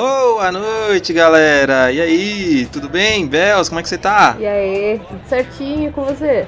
Boa 0.00 0.52
noite, 0.52 1.12
galera! 1.12 1.90
E 1.90 2.00
aí, 2.00 2.66
tudo 2.66 2.88
bem? 2.88 3.26
Bels, 3.26 3.68
como 3.68 3.80
é 3.80 3.82
que 3.82 3.88
você 3.88 3.98
tá? 3.98 4.36
E 4.38 4.46
aí, 4.46 5.00
tudo 5.00 5.20
certinho 5.28 5.90
com 5.90 6.04
você? 6.04 6.46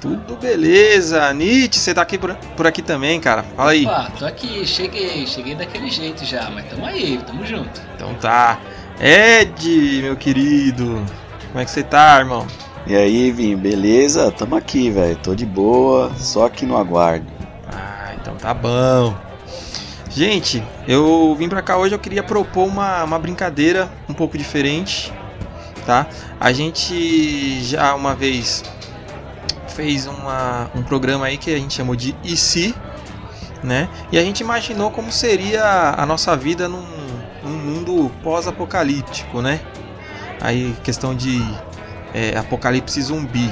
Tudo 0.00 0.34
beleza. 0.34 1.32
Nietzsche, 1.32 1.78
você 1.78 1.94
tá 1.94 2.02
aqui 2.02 2.18
por, 2.18 2.34
por 2.34 2.66
aqui 2.66 2.82
também, 2.82 3.20
cara? 3.20 3.44
Fala 3.56 3.70
aí. 3.70 3.86
Opa, 3.86 4.10
tô 4.18 4.26
aqui, 4.26 4.66
cheguei, 4.66 5.24
cheguei 5.28 5.54
daquele 5.54 5.88
jeito 5.88 6.24
já, 6.24 6.50
mas 6.50 6.64
tamo 6.64 6.84
aí, 6.84 7.20
tamo 7.24 7.46
junto. 7.46 7.80
Então 7.94 8.12
tá. 8.14 8.58
Ed, 9.00 10.02
meu 10.02 10.16
querido, 10.16 11.00
como 11.46 11.60
é 11.60 11.64
que 11.64 11.70
você 11.70 11.84
tá, 11.84 12.18
irmão? 12.18 12.48
E 12.84 12.96
aí, 12.96 13.30
Vim, 13.30 13.54
beleza? 13.54 14.28
Tamo 14.32 14.56
aqui, 14.56 14.90
velho. 14.90 15.14
Tô 15.18 15.36
de 15.36 15.46
boa, 15.46 16.10
só 16.16 16.46
aqui 16.46 16.66
no 16.66 16.76
aguardo. 16.76 17.26
Ah, 17.72 18.12
então 18.20 18.34
tá 18.34 18.52
bom. 18.52 19.27
Gente, 20.18 20.60
eu 20.88 21.32
vim 21.38 21.48
pra 21.48 21.62
cá 21.62 21.76
hoje, 21.76 21.94
eu 21.94 21.98
queria 22.00 22.24
propor 22.24 22.66
uma, 22.66 23.04
uma 23.04 23.20
brincadeira 23.20 23.88
um 24.08 24.12
pouco 24.12 24.36
diferente, 24.36 25.12
tá? 25.86 26.08
A 26.40 26.52
gente 26.52 27.62
já 27.62 27.94
uma 27.94 28.16
vez 28.16 28.64
fez 29.76 30.08
uma, 30.08 30.68
um 30.74 30.82
programa 30.82 31.26
aí 31.26 31.38
que 31.38 31.54
a 31.54 31.56
gente 31.56 31.72
chamou 31.72 31.94
de 31.94 32.16
E 32.24 32.36
se, 32.36 32.74
né? 33.62 33.88
E 34.10 34.18
a 34.18 34.22
gente 34.24 34.40
imaginou 34.40 34.90
como 34.90 35.12
seria 35.12 35.94
a 35.96 36.04
nossa 36.04 36.36
vida 36.36 36.68
num, 36.68 36.84
num 37.44 37.56
mundo 37.56 38.10
pós-apocalíptico, 38.20 39.40
né? 39.40 39.60
Aí 40.40 40.74
questão 40.82 41.14
de 41.14 41.40
é, 42.12 42.36
apocalipse 42.36 43.00
zumbi. 43.00 43.48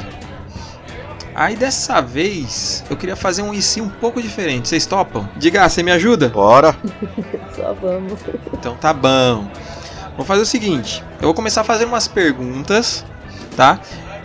Aí 1.38 1.54
dessa 1.54 2.00
vez 2.00 2.82
eu 2.88 2.96
queria 2.96 3.14
fazer 3.14 3.42
um 3.42 3.52
IC 3.52 3.82
um 3.82 3.90
pouco 3.90 4.22
diferente. 4.22 4.68
Vocês 4.68 4.86
topam? 4.86 5.28
Diga, 5.36 5.68
você 5.68 5.82
me 5.82 5.92
ajuda? 5.92 6.30
Bora! 6.30 6.74
Só 7.54 7.74
vamos. 7.74 8.18
Então 8.54 8.74
tá 8.76 8.94
bom. 8.94 9.46
Vou 10.16 10.24
fazer 10.24 10.40
o 10.40 10.46
seguinte: 10.46 11.04
eu 11.20 11.26
vou 11.26 11.34
começar 11.34 11.60
a 11.60 11.64
fazer 11.64 11.84
umas 11.84 12.08
perguntas, 12.08 13.04
tá? 13.54 13.78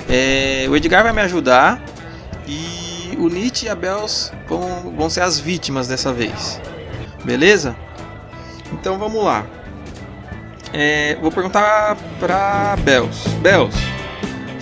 É, 0.08 0.66
o 0.70 0.76
Edgar 0.78 1.04
vai 1.04 1.12
me 1.12 1.20
ajudar 1.20 1.84
e 2.48 3.18
o 3.20 3.28
Nietzsche 3.28 3.66
e 3.66 3.70
a 3.70 3.76
Bels 3.76 4.32
vão, 4.48 4.96
vão 4.96 5.10
ser 5.10 5.20
as 5.20 5.38
vítimas 5.38 5.90
dessa 5.90 6.14
vez. 6.14 6.62
Beleza? 7.26 7.76
Então 8.72 8.98
vamos 8.98 9.22
lá. 9.22 9.46
É, 10.72 11.18
vou 11.22 11.30
perguntar 11.30 11.98
pra 12.22 12.78
Bels. 12.86 13.28
Bels, 13.42 13.76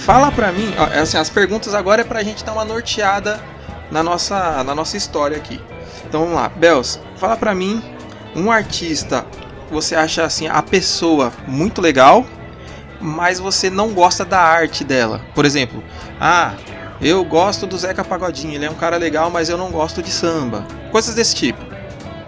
fala 0.10 0.32
pra 0.32 0.52
mim. 0.52 0.74
Ó, 0.76 1.00
assim, 1.00 1.18
as 1.18 1.30
perguntas 1.30 1.76
agora 1.76 2.02
é 2.02 2.04
pra 2.04 2.24
gente 2.24 2.44
dar 2.44 2.54
uma 2.54 2.66
norteada 2.66 3.40
na 3.92 4.02
nossa, 4.02 4.64
na 4.64 4.74
nossa 4.74 4.98
história 4.98 5.38
aqui. 5.38 5.62
Então 6.08 6.22
vamos 6.22 6.36
lá. 6.36 6.50
Bels, 6.50 7.00
fala 7.16 7.38
pra 7.38 7.54
mim 7.54 7.80
um 8.36 8.52
artista 8.52 9.24
você 9.70 9.96
acha 9.96 10.24
assim 10.24 10.48
a 10.48 10.64
pessoa 10.64 11.32
muito 11.48 11.80
legal, 11.80 12.26
mas 13.00 13.40
você 13.40 13.70
não 13.70 13.90
gosta 13.90 14.26
da 14.26 14.40
arte 14.40 14.84
dela. 14.84 15.22
Por 15.36 15.46
exemplo, 15.46 15.84
ah, 16.20 16.54
eu 17.00 17.24
gosto 17.24 17.68
do 17.68 17.78
Zeca 17.78 18.04
Pagodinho, 18.04 18.56
ele 18.56 18.66
é 18.66 18.72
um 18.72 18.76
cara 18.76 18.98
legal, 18.98 19.30
mas 19.30 19.48
eu 19.48 19.60
não 19.60 19.70
gosto 19.70 20.02
de 20.02 20.10
samba. 20.10 20.66
Coisas 20.92 21.14
desse 21.14 21.36
tipo. 21.36 21.64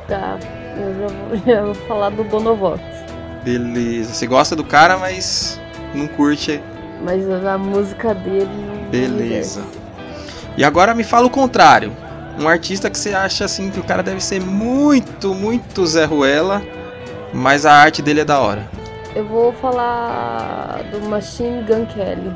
Tá, 0.08 0.38
eu 0.78 0.94
já 0.94 1.08
vou, 1.08 1.38
já 1.48 1.62
vou 1.64 1.74
falar 1.74 2.12
do 2.12 2.24
Bonovox. 2.24 2.80
Beleza. 3.44 4.14
Você 4.14 4.28
gosta 4.28 4.56
do 4.56 4.64
cara, 4.64 5.00
mas 5.00 5.60
não 5.96 6.08
curte. 6.08 6.62
Mas 7.04 7.30
a 7.30 7.58
música 7.58 8.14
dele 8.14 8.50
não. 8.68 8.90
Beleza. 8.90 9.64
E 10.58 10.64
agora 10.64 10.94
me 10.94 11.04
fala 11.04 11.28
o 11.28 11.30
contrário. 11.30 11.92
Um 12.40 12.48
artista 12.48 12.90
que 12.90 12.98
você 12.98 13.14
acha 13.14 13.46
assim 13.46 13.70
que 13.70 13.80
o 13.80 13.84
cara 13.84 14.02
deve 14.02 14.22
ser 14.24 14.42
muito, 14.42 15.34
muito 15.34 15.86
Zé 15.86 16.06
Ruela, 16.06 16.62
mas 17.34 17.66
a 17.66 17.74
arte 17.74 18.02
dele 18.02 18.22
é 18.22 18.26
da 18.26 18.40
hora. 18.40 18.68
Eu 19.16 19.26
vou 19.26 19.52
falar 19.54 20.82
do 20.92 21.02
Machine 21.10 21.64
Gun 21.64 21.86
Kelly. 21.88 22.34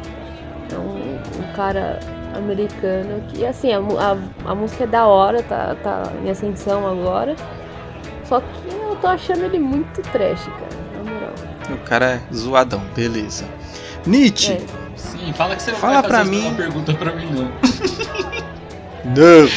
É 0.71 0.77
um, 0.77 1.15
um 1.15 1.53
cara 1.55 1.99
americano 2.35 3.21
que, 3.29 3.45
assim, 3.45 3.71
a, 3.71 3.77
a, 3.79 4.51
a 4.51 4.55
música 4.55 4.83
é 4.83 4.87
da 4.87 5.07
hora, 5.07 5.41
tá, 5.43 5.75
tá 5.81 6.11
em 6.23 6.29
ascensão 6.29 6.85
agora. 6.85 7.35
Só 8.25 8.41
que 8.41 8.73
eu 8.73 8.95
tô 8.99 9.07
achando 9.07 9.43
ele 9.43 9.59
muito 9.59 10.01
trash, 10.11 10.45
cara, 10.45 10.69
na 10.97 11.11
moral. 11.11 11.33
O 11.69 11.77
cara 11.85 12.05
é 12.05 12.21
zoadão, 12.33 12.81
beleza. 12.95 13.45
Nietzsche. 14.05 14.53
É. 14.53 14.61
Sim, 14.95 15.33
fala 15.33 15.55
que 15.55 15.61
você 15.63 15.71
não 15.71 15.77
Fala 15.79 15.93
vai 16.01 16.03
pra 16.03 16.17
fazer 16.19 16.29
mim. 16.31 16.41
uma 16.47 16.55
pergunta 16.55 16.93
pra 16.93 17.13
mim, 17.15 17.27
não. 17.31 17.51
Não. 19.05 19.47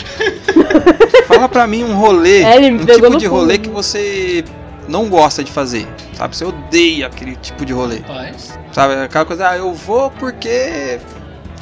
Fala 1.27 1.49
pra 1.49 1.67
mim 1.67 1.83
um 1.83 1.95
rolê, 1.97 2.43
É, 2.43 2.57
ele 2.57 2.71
me 2.73 2.83
um 2.83 2.87
pegou 2.87 3.01
tipo 3.09 3.13
no 3.15 3.19
de 3.19 3.27
rolê 3.27 3.55
pulo. 3.59 3.65
que 3.69 3.75
você 3.75 4.45
não 4.87 5.09
gosta 5.09 5.43
de 5.43 5.51
fazer. 5.51 5.87
Sabe? 6.15 6.37
Você 6.37 6.45
odeia 6.45 7.07
aquele 7.07 7.35
tipo 7.37 7.65
de 7.65 7.73
rolê. 7.73 8.01
Rapaz, 8.01 8.59
Sabe? 8.73 8.95
Aquela 9.03 9.25
coisa, 9.25 9.49
ah, 9.49 9.57
eu 9.57 9.73
vou 9.73 10.11
porque 10.11 10.99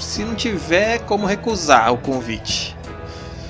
se 0.00 0.24
não 0.24 0.34
tiver 0.34 0.98
como 1.00 1.26
recusar 1.26 1.92
o 1.92 1.98
convite. 1.98 2.75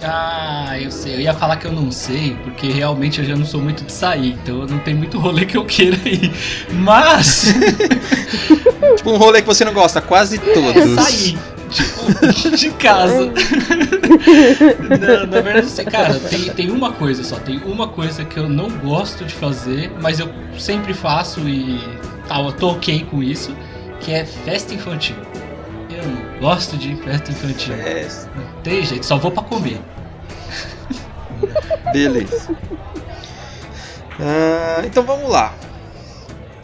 Ah, 0.03 0.79
eu 0.79 0.91
sei, 0.91 1.15
eu 1.15 1.21
ia 1.21 1.35
falar 1.35 1.57
que 1.57 1.67
eu 1.67 1.73
não 1.73 1.91
sei, 1.91 2.37
porque 2.45 2.69
realmente 2.69 3.21
eu 3.21 3.25
já 3.25 3.35
não 3.35 3.47
sou 3.47 3.61
muito 3.61 3.85
de 3.85 3.93
sair, 3.93 4.37
então 4.43 4.67
não 4.67 4.79
tem 4.79 4.95
muito 4.95 5.19
rolê 5.19 5.45
que 5.47 5.57
eu 5.57 5.65
queira 5.65 5.97
ir. 6.09 6.33
Mas, 6.71 7.47
Tipo 8.97 9.11
um 9.11 9.17
rolê 9.17 9.41
que 9.41 9.47
você 9.47 9.65
não 9.65 9.73
gosta, 9.73 10.01
quase 10.01 10.37
é 10.37 10.55
todos. 10.55 11.05
sair. 11.05 11.39
Tipo, 11.71 12.57
de 12.57 12.71
casa. 12.73 13.33
Não, 14.89 15.27
na 15.27 15.41
verdade, 15.41 15.67
assim, 15.67 15.85
cara, 15.85 16.15
tem, 16.15 16.45
tem 16.51 16.71
uma 16.71 16.93
coisa 16.93 17.25
só, 17.25 17.37
tem 17.37 17.61
uma 17.65 17.89
coisa 17.89 18.25
que 18.25 18.37
eu 18.37 18.49
não 18.49 18.71
gosto 18.71 19.25
de 19.25 19.35
fazer, 19.35 19.91
mas 20.01 20.21
eu 20.21 20.29
sempre 20.59 20.95
faço 20.95 21.41
e 21.49 21.79
tal, 22.29 22.47
eu 22.47 22.53
tô 22.53 22.71
ok 22.71 23.05
com 23.11 23.23
isso, 23.23 23.55
que 24.01 24.13
é 24.13 24.25
festa 24.25 24.75
infantil. 24.75 25.17
Gosto 26.41 26.77
de 26.77 26.95
festa 26.97 27.31
infantil. 27.31 27.75
É, 27.75 28.09
Não 28.35 28.63
tem 28.63 28.85
jeito, 28.85 29.07
só 29.07 29.17
vou 29.17 29.31
pra 29.31 29.43
comer. 29.43 29.81
beleza. 31.93 32.55
Ah, 34.21 34.83
então 34.85 35.03
vamos 35.03 35.31
lá. 35.31 35.53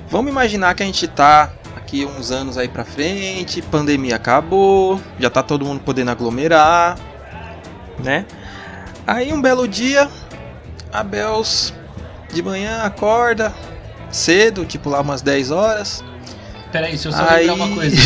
Vamos 0.08 0.30
imaginar 0.30 0.74
que 0.74 0.82
a 0.82 0.86
gente 0.86 1.08
tá 1.08 1.50
aqui 1.76 2.04
uns 2.04 2.30
anos 2.30 2.58
aí 2.58 2.68
pra 2.68 2.84
frente, 2.84 3.62
pandemia 3.62 4.16
acabou, 4.16 5.00
já 5.18 5.30
tá 5.30 5.42
todo 5.42 5.64
mundo 5.64 5.80
podendo 5.80 6.10
aglomerar, 6.10 6.98
né? 7.98 8.26
Aí 9.06 9.32
um 9.32 9.40
belo 9.40 9.66
dia, 9.66 10.08
a 10.92 11.02
Bels 11.02 11.72
de 12.32 12.42
manhã 12.42 12.82
acorda 12.82 13.52
cedo, 14.10 14.64
tipo 14.66 14.90
lá 14.90 15.00
umas 15.00 15.22
10 15.22 15.50
horas. 15.50 16.04
Peraí, 16.72 16.96
se 16.96 17.06
eu 17.06 17.12
só 17.12 17.22
Aí- 17.28 17.46
lembrar 17.46 17.66
uma 17.66 17.76
coisa. 17.76 17.96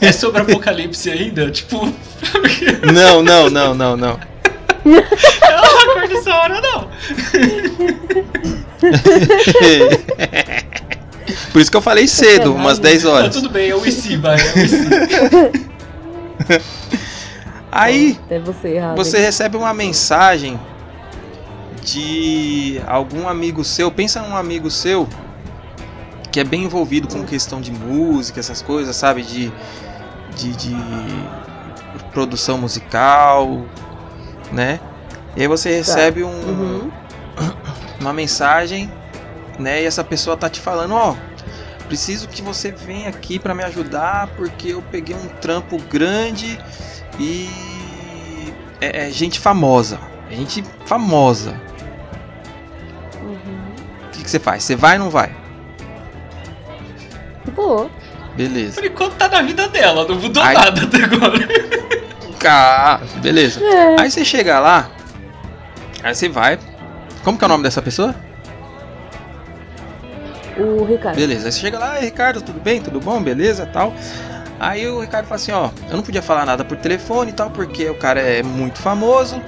É 0.00 0.12
sobre 0.12 0.42
apocalipse 0.42 1.10
ainda? 1.10 1.50
Tipo, 1.50 1.92
Não, 2.92 3.22
não, 3.22 3.48
não, 3.50 3.74
não, 3.74 3.96
não. 3.96 4.20
eu 4.84 4.92
não 4.92 5.92
acordo 5.92 6.16
essa 6.18 6.34
hora, 6.34 6.60
não. 6.60 6.88
Por 11.52 11.60
isso 11.60 11.70
que 11.70 11.76
eu 11.76 11.80
falei 11.82 12.06
cedo, 12.08 12.54
umas 12.54 12.78
10 12.78 13.04
Mas 13.04 13.12
horas. 13.12 13.34
tudo 13.34 13.50
bem, 13.50 13.70
é 13.70 13.74
o 13.74 13.84
IC, 13.86 14.16
vai, 14.16 14.36
é 14.38 14.52
o 14.52 14.58
IC. 14.58 14.76
Aí 17.72 18.18
É 18.28 18.38
você 18.40 18.68
errado. 18.68 18.96
você 18.96 19.18
recebe 19.18 19.56
uma 19.56 19.72
mensagem 19.72 20.58
de 21.84 22.80
algum 22.86 23.28
amigo 23.28 23.62
seu, 23.64 23.90
pensa 23.90 24.20
num 24.22 24.36
amigo 24.36 24.70
seu 24.70 25.08
que 26.30 26.40
é 26.40 26.44
bem 26.44 26.64
envolvido 26.64 27.08
com 27.08 27.24
questão 27.24 27.60
de 27.60 27.72
música, 27.72 28.40
essas 28.40 28.62
coisas, 28.62 28.94
sabe? 28.96 29.22
De, 29.22 29.52
de, 30.36 30.52
de 30.52 30.74
produção 32.12 32.58
musical, 32.58 33.64
né? 34.52 34.80
E 35.36 35.42
aí 35.42 35.48
você 35.48 35.70
recebe 35.74 36.24
um, 36.24 36.30
Uhum. 36.30 36.90
uma 38.00 38.12
mensagem, 38.12 38.90
né? 39.58 39.82
E 39.82 39.86
essa 39.86 40.04
pessoa 40.04 40.36
tá 40.36 40.48
te 40.48 40.60
falando, 40.60 40.94
ó, 40.94 41.16
preciso 41.86 42.28
que 42.28 42.42
você 42.42 42.70
venha 42.70 43.08
aqui 43.08 43.38
para 43.38 43.54
me 43.54 43.64
ajudar 43.64 44.28
porque 44.36 44.68
eu 44.68 44.82
peguei 44.90 45.14
um 45.14 45.26
trampo 45.40 45.76
grande 45.78 46.58
e 47.18 47.48
é, 48.80 49.08
é 49.08 49.10
gente 49.10 49.40
famosa, 49.40 50.00
é 50.30 50.36
gente 50.36 50.64
famosa. 50.86 51.60
Uhum. 53.20 53.74
O 54.06 54.10
que, 54.10 54.22
que 54.22 54.30
você 54.30 54.38
faz? 54.38 54.64
Você 54.64 54.76
vai 54.76 54.98
ou 54.98 55.04
não 55.04 55.10
vai? 55.10 55.34
Vou. 57.54 57.90
Beleza. 58.36 58.74
Por 58.80 58.84
enquanto 58.84 59.14
tá 59.14 59.28
na 59.28 59.42
vida 59.42 59.68
dela, 59.68 60.06
não 60.06 60.14
mudou 60.16 60.42
Ai. 60.42 60.54
nada 60.54 60.82
até 60.82 61.04
agora. 61.04 61.48
Ah, 62.46 63.00
beleza. 63.20 63.62
É. 63.62 64.00
Aí 64.00 64.10
você 64.10 64.24
chega 64.24 64.58
lá, 64.58 64.90
aí 66.02 66.14
você 66.14 66.28
vai. 66.28 66.58
Como 67.22 67.36
que 67.36 67.44
é 67.44 67.46
o 67.46 67.48
nome 67.48 67.64
dessa 67.64 67.82
pessoa? 67.82 68.14
O 70.56 70.84
Ricardo. 70.84 71.16
Beleza. 71.16 71.46
Aí 71.48 71.52
você 71.52 71.60
chega 71.60 71.78
lá, 71.78 71.98
"Ei, 71.98 72.06
Ricardo, 72.06 72.40
tudo 72.40 72.60
bem? 72.60 72.80
Tudo 72.80 73.00
bom? 73.00 73.20
Beleza? 73.22 73.66
Tal. 73.66 73.92
Aí 74.58 74.86
o 74.86 75.00
Ricardo 75.00 75.24
fala 75.26 75.36
assim, 75.36 75.52
ó, 75.52 75.70
eu 75.88 75.96
não 75.96 76.02
podia 76.02 76.20
falar 76.20 76.44
nada 76.44 76.64
por 76.64 76.76
telefone 76.76 77.30
e 77.30 77.32
tal, 77.32 77.48
porque 77.50 77.88
o 77.88 77.94
cara 77.94 78.20
é 78.20 78.42
muito 78.42 78.78
famoso. 78.78 79.40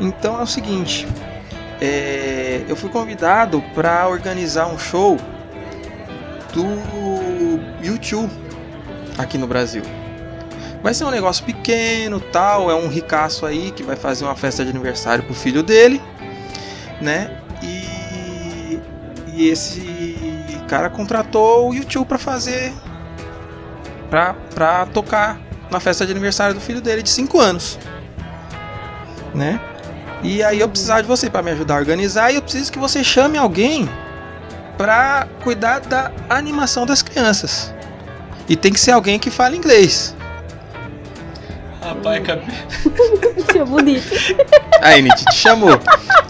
Então 0.00 0.40
é 0.40 0.42
o 0.42 0.46
seguinte, 0.46 1.06
é, 1.80 2.62
eu 2.68 2.74
fui 2.74 2.90
convidado 2.90 3.62
para 3.76 4.08
organizar 4.08 4.66
um 4.66 4.76
show 4.76 5.16
do 6.52 6.64
YouTube 7.96 8.30
aqui 9.18 9.36
no 9.36 9.46
Brasil. 9.46 9.82
Vai 10.82 10.94
ser 10.94 11.04
um 11.04 11.10
negócio 11.10 11.44
pequeno, 11.44 12.20
tal, 12.20 12.70
é 12.70 12.74
um 12.74 12.88
ricaço 12.88 13.44
aí 13.44 13.72
que 13.72 13.82
vai 13.82 13.96
fazer 13.96 14.24
uma 14.24 14.36
festa 14.36 14.64
de 14.64 14.70
aniversário 14.70 15.24
pro 15.24 15.34
filho 15.34 15.62
dele, 15.62 16.00
né? 17.00 17.40
E, 17.62 18.78
e 19.34 19.48
esse 19.48 19.84
cara 20.68 20.88
contratou 20.88 21.70
o 21.70 21.74
YouTube 21.74 22.06
para 22.06 22.18
fazer 22.18 22.72
pra, 24.10 24.34
pra 24.54 24.86
tocar 24.86 25.40
na 25.70 25.80
festa 25.80 26.06
de 26.06 26.12
aniversário 26.12 26.54
do 26.54 26.60
filho 26.60 26.80
dele 26.80 27.02
de 27.02 27.10
5 27.10 27.40
anos, 27.40 27.78
né? 29.34 29.60
E 30.22 30.42
aí 30.42 30.60
eu 30.60 30.68
precisava 30.68 31.02
de 31.02 31.08
você 31.08 31.28
para 31.28 31.42
me 31.42 31.50
ajudar 31.50 31.74
a 31.74 31.78
organizar 31.78 32.30
e 32.30 32.36
eu 32.36 32.42
preciso 32.42 32.70
que 32.70 32.78
você 32.78 33.02
chame 33.02 33.36
alguém 33.36 33.88
para 34.76 35.26
cuidar 35.42 35.80
da 35.80 36.12
animação 36.28 36.86
das 36.86 37.02
crianças. 37.02 37.74
E 38.48 38.56
tem 38.56 38.72
que 38.72 38.80
ser 38.80 38.92
alguém 38.92 39.18
que 39.18 39.30
fale 39.30 39.56
inglês. 39.56 40.14
Rapaz, 41.82 42.18
acabei. 42.22 42.54
Que 43.52 43.62
bonito. 43.64 44.08
Aí, 44.80 45.02
Nietzsche 45.02 45.24
te 45.26 45.36
chamou. 45.36 45.80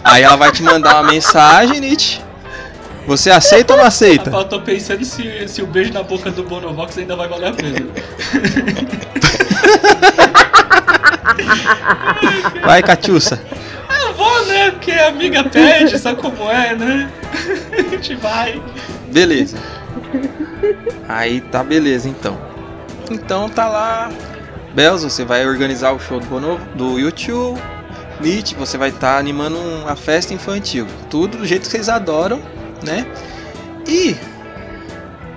Aí 0.03 0.23
ela 0.23 0.35
vai 0.35 0.51
te 0.51 0.61
mandar 0.63 1.01
uma 1.01 1.11
mensagem, 1.11 1.79
Nietzsche. 1.79 2.21
Você 3.07 3.31
aceita 3.31 3.73
ou 3.73 3.79
não 3.79 3.85
aceita? 3.85 4.29
Rapaz, 4.29 4.43
eu 4.43 4.49
tô 4.49 4.61
pensando 4.61 5.03
se, 5.05 5.47
se 5.47 5.61
o 5.61 5.67
beijo 5.67 5.93
na 5.93 6.03
boca 6.03 6.29
do 6.29 6.43
Bonovox 6.43 6.97
ainda 6.97 7.15
vai 7.15 7.27
valer 7.27 7.49
a 7.49 7.53
pena. 7.53 7.87
Vai, 12.63 12.83
Catiuça. 12.83 13.41
Eu 14.03 14.13
vou, 14.13 14.45
né? 14.45 14.71
Porque 14.71 14.91
a 14.91 15.07
amiga 15.07 15.43
pede, 15.45 15.97
sabe 15.97 16.21
como 16.21 16.51
é, 16.51 16.75
né? 16.75 17.09
A 17.71 17.81
gente 17.89 18.15
vai. 18.15 18.61
Beleza. 19.07 19.57
Aí 21.07 21.41
tá 21.41 21.63
beleza 21.63 22.09
então. 22.09 22.37
Então 23.09 23.49
tá 23.49 23.67
lá. 23.67 24.09
Bells, 24.73 25.03
você 25.03 25.23
vai 25.23 25.45
organizar 25.47 25.91
o 25.91 25.99
show 25.99 26.19
do 26.19 26.25
Bonovo, 26.27 26.63
do 26.75 26.99
YouTube. 26.99 27.59
Nietzsche, 28.19 28.55
você 28.55 28.77
vai 28.77 28.89
estar 28.89 29.17
animando 29.17 29.57
uma 29.57 29.95
festa 29.95 30.33
infantil. 30.33 30.87
Tudo 31.09 31.37
do 31.37 31.45
jeito 31.45 31.63
que 31.63 31.67
vocês 31.67 31.87
adoram, 31.87 32.41
né? 32.83 33.05
E 33.87 34.15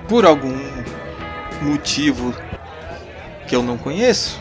por 0.09 0.25
algum 0.25 0.59
motivo 1.63 2.35
que 3.47 3.55
eu 3.55 3.63
não 3.63 3.77
conheço, 3.77 4.41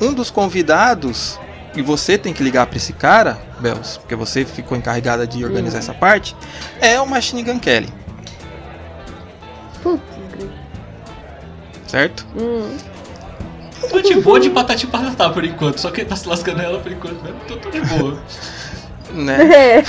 um 0.00 0.12
dos 0.12 0.30
convidados 0.30 1.38
e 1.74 1.82
você 1.82 2.16
tem 2.16 2.32
que 2.32 2.42
ligar 2.42 2.66
para 2.66 2.76
esse 2.76 2.92
cara, 2.92 3.38
Bells, 3.60 3.98
porque 3.98 4.14
você 4.14 4.44
ficou 4.44 4.76
encarregada 4.76 5.26
de 5.26 5.44
organizar 5.44 5.78
essa 5.78 5.92
parte, 5.92 6.34
é 6.80 6.98
o 7.00 7.06
Machine 7.06 7.42
Gun 7.42 7.58
Kelly, 7.58 7.92
Putz, 9.86 10.02
certo? 11.86 12.26
Hum. 12.36 12.76
Tô 13.88 14.00
de 14.00 14.20
boa 14.20 14.40
de 14.40 14.50
patati 14.50 14.86
patatá 14.86 15.30
por 15.30 15.44
enquanto, 15.44 15.78
só 15.78 15.90
que 15.90 16.04
tá 16.04 16.16
se 16.16 16.26
lascando 16.26 16.60
ela 16.60 16.80
por 16.80 16.90
enquanto, 16.90 17.22
né? 17.22 17.32
Tô, 17.46 17.56
tô 17.56 17.70
de 17.70 17.80
boa. 17.80 18.18
Né? 19.08 19.78
É. 19.78 19.82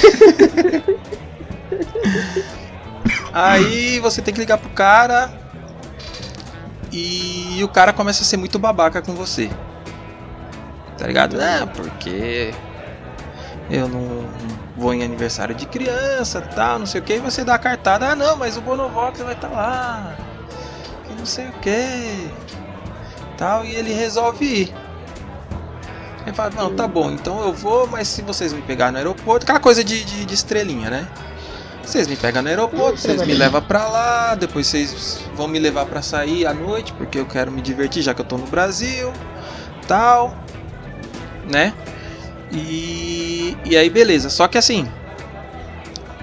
Aí 3.33 3.99
você 3.99 4.21
tem 4.21 4.31
que 4.31 4.39
ligar 4.39 4.59
pro 4.59 4.69
cara 4.69 5.33
e 6.91 7.59
o 7.63 7.67
cara 7.67 7.91
começa 7.91 8.21
a 8.21 8.25
ser 8.25 8.37
muito 8.37 8.59
babaca 8.59 9.01
com 9.01 9.13
você. 9.15 9.49
Tá 10.97 11.07
ligado? 11.07 11.41
É, 11.41 11.65
porque 11.65 12.53
eu 13.69 13.87
não 13.87 14.25
vou 14.77 14.93
em 14.93 15.03
aniversário 15.03 15.53
de 15.53 15.65
criança, 15.65 16.41
tal, 16.41 16.79
não 16.79 16.85
sei 16.85 17.01
o 17.01 17.03
que, 17.03 17.13
e 17.13 17.19
você 17.19 17.43
dá 17.43 17.55
a 17.55 17.59
cartada, 17.59 18.09
ah 18.09 18.15
não, 18.15 18.37
mas 18.37 18.57
o 18.57 18.61
Bonovox 18.61 19.19
vai 19.19 19.33
estar 19.33 19.49
lá. 19.49 20.15
E 21.09 21.13
não 21.19 21.25
sei 21.25 21.47
o 21.47 21.53
que. 21.53 22.29
Tal, 23.37 23.65
e 23.65 23.75
ele 23.75 23.93
resolve 23.93 24.45
ir. 24.45 24.73
Ele 26.25 26.35
fala, 26.35 26.49
não, 26.55 26.75
tá 26.75 26.87
bom, 26.87 27.11
então 27.11 27.41
eu 27.41 27.53
vou, 27.53 27.87
mas 27.87 28.07
se 28.07 28.21
vocês 28.21 28.51
me 28.51 28.61
pegarem 28.61 28.93
no 28.93 28.97
aeroporto, 28.97 29.43
aquela 29.43 29.59
coisa 29.59 29.83
de, 29.83 30.03
de, 30.03 30.25
de 30.25 30.33
estrelinha, 30.33 30.89
né? 30.89 31.07
Vocês 31.83 32.05
me 32.05 32.17
pegam 32.17 32.41
no 32.41 32.49
aeroporto, 32.49 32.97
vocês 32.97 33.25
me 33.25 33.33
levam 33.33 33.61
pra 33.61 33.87
lá, 33.87 34.35
depois 34.35 34.67
vocês 34.67 35.21
vão 35.35 35.47
me 35.47 35.57
levar 35.57 35.85
pra 35.85 36.01
sair 36.01 36.45
à 36.45 36.53
noite, 36.53 36.91
porque 36.91 37.17
eu 37.17 37.25
quero 37.25 37.49
me 37.49 37.61
divertir 37.61 38.03
já 38.03 38.13
que 38.13 38.19
eu 38.19 38.25
tô 38.25 38.37
no 38.37 38.45
Brasil, 38.47 39.13
tal, 39.87 40.35
né? 41.49 41.73
E, 42.51 43.57
e 43.65 43.75
aí 43.75 43.89
beleza, 43.89 44.29
só 44.29 44.47
que 44.47 44.57
assim, 44.57 44.87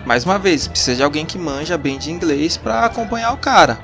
mais 0.04 0.24
uma 0.24 0.38
vez, 0.38 0.68
precisa 0.68 0.96
de 0.96 1.02
alguém 1.02 1.24
que 1.24 1.38
manja 1.38 1.78
bem 1.78 1.98
de 1.98 2.10
inglês 2.10 2.56
pra 2.56 2.84
acompanhar 2.84 3.32
o 3.32 3.38
cara. 3.38 3.78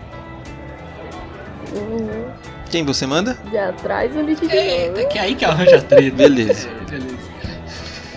Uhum. 1.72 2.30
Quem 2.70 2.84
você 2.84 3.06
manda? 3.06 3.38
Já 3.52 3.72
traz 3.72 4.14
o 4.14 4.20
lixo 4.20 4.46
de 4.46 4.56
Eita, 4.56 5.04
que 5.06 5.18
é 5.18 5.22
aí 5.22 5.34
que 5.34 5.44
arranja 5.44 5.80
treta. 5.82 6.16
Beleza. 6.16 6.68
Beleza. 6.88 7.30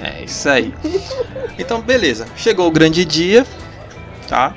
É 0.03 0.25
isso 0.25 0.49
aí. 0.49 0.73
Então, 1.57 1.81
beleza. 1.81 2.27
Chegou 2.35 2.67
o 2.67 2.71
grande 2.71 3.05
dia, 3.05 3.45
tá? 4.27 4.53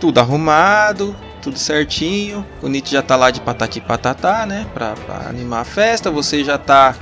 Tudo 0.00 0.18
arrumado, 0.18 1.14
tudo 1.44 1.58
certinho. 1.58 2.44
O 2.62 2.68
Nietzsche 2.68 2.92
já 2.92 3.02
tá 3.02 3.14
lá 3.14 3.30
de 3.30 3.40
patati 3.40 3.80
patatá, 3.80 4.46
né? 4.46 4.66
Pra, 4.72 4.94
pra 4.94 5.28
animar 5.28 5.60
a 5.60 5.64
festa. 5.64 6.10
Você 6.10 6.42
já 6.42 6.56
tá 6.56 6.96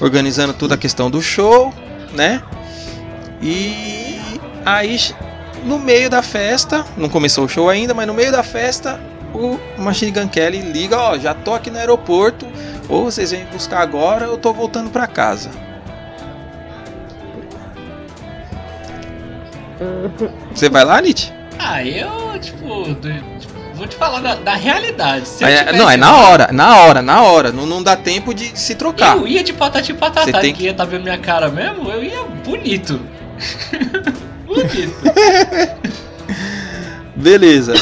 organizando 0.00 0.54
toda 0.54 0.76
a 0.76 0.78
questão 0.78 1.10
do 1.10 1.20
show, 1.20 1.74
né? 2.12 2.40
E 3.42 4.40
aí, 4.64 4.98
no 5.64 5.78
meio 5.80 6.08
da 6.08 6.22
festa, 6.22 6.86
não 6.96 7.08
começou 7.08 7.44
o 7.44 7.48
show 7.48 7.68
ainda, 7.68 7.92
mas 7.92 8.06
no 8.06 8.14
meio 8.14 8.30
da 8.30 8.44
festa, 8.44 9.00
o 9.34 9.58
Machine 9.76 10.12
Gun 10.12 10.28
Kelly 10.28 10.60
liga: 10.60 10.96
Ó, 10.96 11.18
já 11.18 11.34
tô 11.34 11.52
aqui 11.52 11.70
no 11.70 11.78
aeroporto. 11.78 12.46
Ou 12.88 13.04
vocês 13.04 13.32
vêm 13.32 13.44
buscar 13.46 13.80
agora, 13.80 14.26
eu 14.26 14.38
tô 14.38 14.52
voltando 14.52 14.90
pra 14.90 15.06
casa. 15.06 15.50
Você 20.54 20.70
vai 20.70 20.84
lá, 20.84 21.00
Nietzsche? 21.02 21.32
Ah, 21.58 21.84
eu, 21.84 22.38
tipo, 22.40 22.94
tipo, 22.94 23.57
vou 23.78 23.86
te 23.86 23.96
falar 23.96 24.20
da, 24.20 24.34
da 24.34 24.54
realidade. 24.54 25.24
É, 25.40 25.72
não, 25.72 25.88
é 25.88 25.96
na 25.96 26.16
hora, 26.16 26.48
na 26.52 26.76
hora, 26.78 27.00
na 27.00 27.22
hora. 27.22 27.52
Não, 27.52 27.64
não 27.64 27.82
dá 27.82 27.96
tempo 27.96 28.34
de 28.34 28.58
se 28.58 28.74
trocar. 28.74 29.16
Eu 29.16 29.26
ia 29.26 29.42
de 29.42 29.52
patati 29.52 29.94
patatá, 29.94 30.40
tem 30.40 30.52
que 30.52 30.64
ia 30.64 30.74
tá 30.74 30.84
vendo 30.84 31.04
minha 31.04 31.18
cara 31.18 31.48
mesmo, 31.48 31.90
eu 31.90 32.02
ia 32.02 32.24
bonito. 32.44 33.00
bonito. 34.44 34.98
Beleza. 37.14 37.74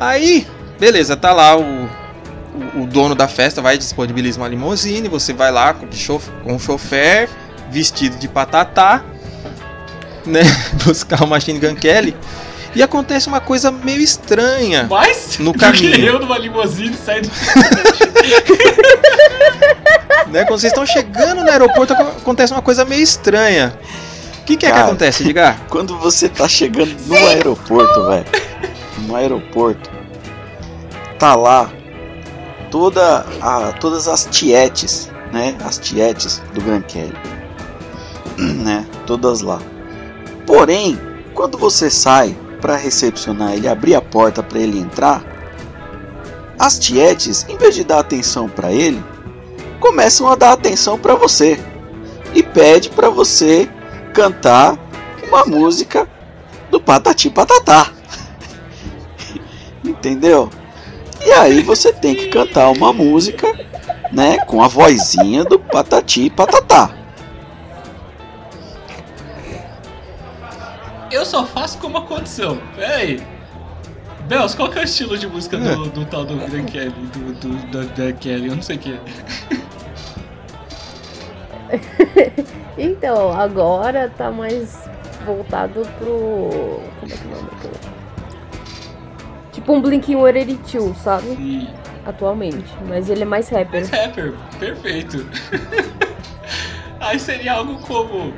Aí, 0.00 0.46
beleza, 0.78 1.16
tá 1.16 1.32
lá 1.32 1.56
o, 1.56 1.62
o, 1.62 2.82
o 2.82 2.86
dono 2.86 3.14
da 3.14 3.26
festa, 3.26 3.60
vai 3.60 3.76
disponibilizar 3.76 4.42
uma 4.42 4.48
limusine, 4.48 5.08
você 5.08 5.32
vai 5.32 5.50
lá 5.50 5.74
com, 5.74 5.86
com 6.44 6.56
o 6.56 6.58
chofer, 6.58 7.28
vestido 7.70 8.16
de 8.16 8.28
patatá, 8.28 9.02
né? 10.24 10.42
Buscar 10.84 11.22
o 11.22 11.26
Machine 11.26 11.58
Gun 11.58 11.74
Kelly. 11.74 12.16
E 12.74 12.82
acontece 12.82 13.28
uma 13.28 13.40
coisa 13.40 13.70
meio 13.70 14.00
estranha. 14.00 14.86
Mas, 14.90 15.38
No 15.38 15.52
do 15.52 15.58
caminho. 15.58 15.92
que 15.92 16.00
eu 16.04 16.18
numa 16.18 16.38
limusine 16.38 16.96
saindo. 16.96 17.30
Né? 20.28 20.44
Quando 20.44 20.60
vocês 20.60 20.72
estão 20.72 20.84
chegando 20.84 21.42
no 21.42 21.50
aeroporto, 21.50 21.94
aco- 21.94 22.18
acontece 22.18 22.52
uma 22.52 22.60
coisa 22.60 22.84
meio 22.84 23.02
estranha. 23.02 23.78
O 24.40 24.44
que, 24.44 24.56
que 24.58 24.66
é 24.66 24.68
que 24.68 24.74
Cara. 24.74 24.86
acontece, 24.88 25.22
Edgar? 25.22 25.58
Quando 25.70 25.96
você 25.98 26.28
tá 26.28 26.46
chegando 26.46 26.94
no 27.06 27.14
aeroporto, 27.16 28.06
velho, 28.08 28.24
no 29.06 29.16
aeroporto, 29.16 29.90
tá 31.18 31.34
lá 31.34 31.70
toda 32.70 33.24
a, 33.40 33.72
todas 33.80 34.06
as 34.06 34.26
tietes, 34.30 35.10
né? 35.32 35.56
As 35.64 35.78
tietes 35.78 36.42
do 36.52 36.60
Grand 36.60 36.82
Kelly, 36.82 37.14
né? 38.36 38.84
Todas 39.06 39.40
lá. 39.40 39.60
Porém, 40.46 40.98
quando 41.34 41.56
você 41.56 41.88
sai 41.88 42.36
para 42.60 42.76
recepcionar 42.76 43.54
ele, 43.54 43.68
abrir 43.68 43.94
a 43.94 44.00
porta 44.00 44.42
para 44.42 44.58
ele 44.58 44.78
entrar, 44.78 45.22
as 46.58 46.78
tietes, 46.78 47.46
em 47.48 47.56
vez 47.56 47.74
de 47.74 47.84
dar 47.84 48.00
atenção 48.00 48.48
para 48.48 48.72
ele, 48.72 49.02
começam 49.78 50.26
a 50.28 50.34
dar 50.34 50.52
atenção 50.52 50.98
para 50.98 51.14
você 51.14 51.58
e 52.34 52.42
pede 52.42 52.90
para 52.90 53.08
você 53.08 53.68
cantar 54.12 54.76
uma 55.26 55.44
música 55.44 56.08
do 56.70 56.80
Patati 56.80 57.30
Patatá. 57.30 57.92
Entendeu? 59.84 60.50
E 61.24 61.30
aí 61.32 61.62
você 61.62 61.92
tem 61.92 62.14
que 62.14 62.28
cantar 62.28 62.70
uma 62.70 62.92
música, 62.92 63.46
né, 64.12 64.38
com 64.46 64.62
a 64.62 64.68
vozinha 64.68 65.44
do 65.44 65.58
Patati 65.58 66.28
Patatá. 66.30 66.97
Eu 71.10 71.24
só 71.24 71.44
faço 71.44 71.78
como 71.78 71.98
aconteceu. 71.98 72.60
Pera 72.76 72.96
aí. 72.96 73.22
Bels, 74.28 74.54
qual 74.54 74.68
que 74.68 74.78
é 74.78 74.82
o 74.82 74.84
estilo 74.84 75.16
de 75.16 75.26
música 75.26 75.56
do, 75.56 75.88
do 75.90 76.04
tal 76.04 76.24
do 76.24 76.36
Grand 76.36 76.66
Kelly? 76.66 76.90
Do, 76.90 77.32
do, 77.34 77.66
do, 77.66 77.86
da 77.86 78.12
Kelly, 78.12 78.48
eu 78.48 78.56
não 78.56 78.62
sei 78.62 78.76
o 78.76 78.78
que. 78.78 79.00
Então, 82.78 83.32
agora 83.32 84.08
tá 84.16 84.30
mais 84.30 84.88
voltado 85.26 85.82
pro. 85.98 86.80
Como 87.00 87.02
é 87.02 87.08
que 87.08 87.12
é 87.12 87.26
o 87.26 87.30
nome 87.30 87.50
daquele? 87.50 87.98
tipo 89.68 89.72
um 89.72 89.82
Blink-182, 89.82 90.96
sabe? 90.96 91.36
Sim. 91.36 91.68
Atualmente. 92.06 92.74
Mas 92.88 93.10
ele 93.10 93.22
é 93.22 93.26
mais 93.26 93.48
rapper. 93.48 93.86
Rapper, 93.90 94.34
perfeito. 94.58 95.26
Aí 97.00 97.18
seria 97.18 97.54
algo 97.54 97.78
como. 97.80 98.32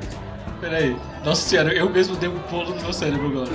Peraí. 0.61 0.97
Nossa 1.25 1.49
senhora, 1.49 1.73
eu 1.75 1.89
mesmo 1.91 2.17
dei 2.17 2.29
um 2.29 2.39
pulo 2.39 2.75
no 2.75 2.81
meu 2.83 2.93
cérebro 2.93 3.27
agora. 3.29 3.51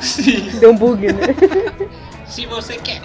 Sim. 0.00 0.50
Deu 0.60 0.70
um 0.72 0.76
bug, 0.76 1.06
né? 1.12 1.22
Se 2.26 2.46
você 2.46 2.74
quer 2.76 3.00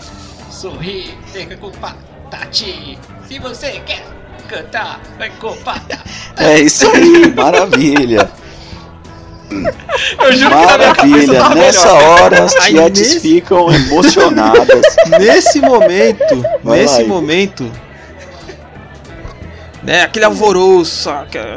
sorrir, 0.50 1.18
fica 1.32 1.56
com 1.58 1.72
patati. 1.72 2.98
Se 3.28 3.40
você 3.40 3.82
quer 3.86 4.04
cantar, 4.48 5.00
vai 5.18 5.30
com 5.40 5.56
patati. 5.58 6.04
É 6.38 6.60
isso 6.60 6.88
aí, 6.90 7.34
maravilha. 7.34 8.30
Eu 10.22 10.34
juro 10.34 10.56
que 10.58 10.66
na 10.66 10.78
minha 10.78 10.94
cabeça 10.96 11.34
Maravilha. 11.34 11.40
tava 11.40 11.56
Nessa 11.56 11.94
melhor. 11.94 12.22
hora 12.22 12.44
as 12.44 12.54
tietes 12.54 13.02
nesse- 13.14 13.20
ficam 13.22 13.72
emocionadas. 13.74 14.82
Nesse 15.20 15.62
momento, 15.62 16.44
Vai 16.64 16.80
nesse 16.82 17.02
lá, 17.04 17.08
momento, 17.08 17.72
né, 19.88 20.02
aquele 20.04 20.26
alvoroço, 20.26 21.10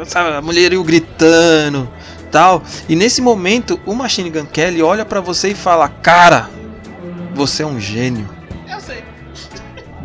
sabe, 0.05 0.29
a 0.33 0.41
mulherio 0.41 0.81
gritando, 0.85 1.91
tal. 2.31 2.63
E 2.87 2.95
nesse 2.95 3.21
momento, 3.21 3.77
o 3.85 3.93
Machine 3.93 4.29
Gun 4.29 4.45
Kelly 4.45 4.81
olha 4.81 5.03
pra 5.03 5.19
você 5.19 5.49
e 5.49 5.55
fala: 5.55 5.89
"Cara, 5.89 6.49
você 7.33 7.63
é 7.63 7.65
um 7.65 7.77
gênio. 7.77 8.29
Eu 8.71 8.79
sei. 8.79 9.03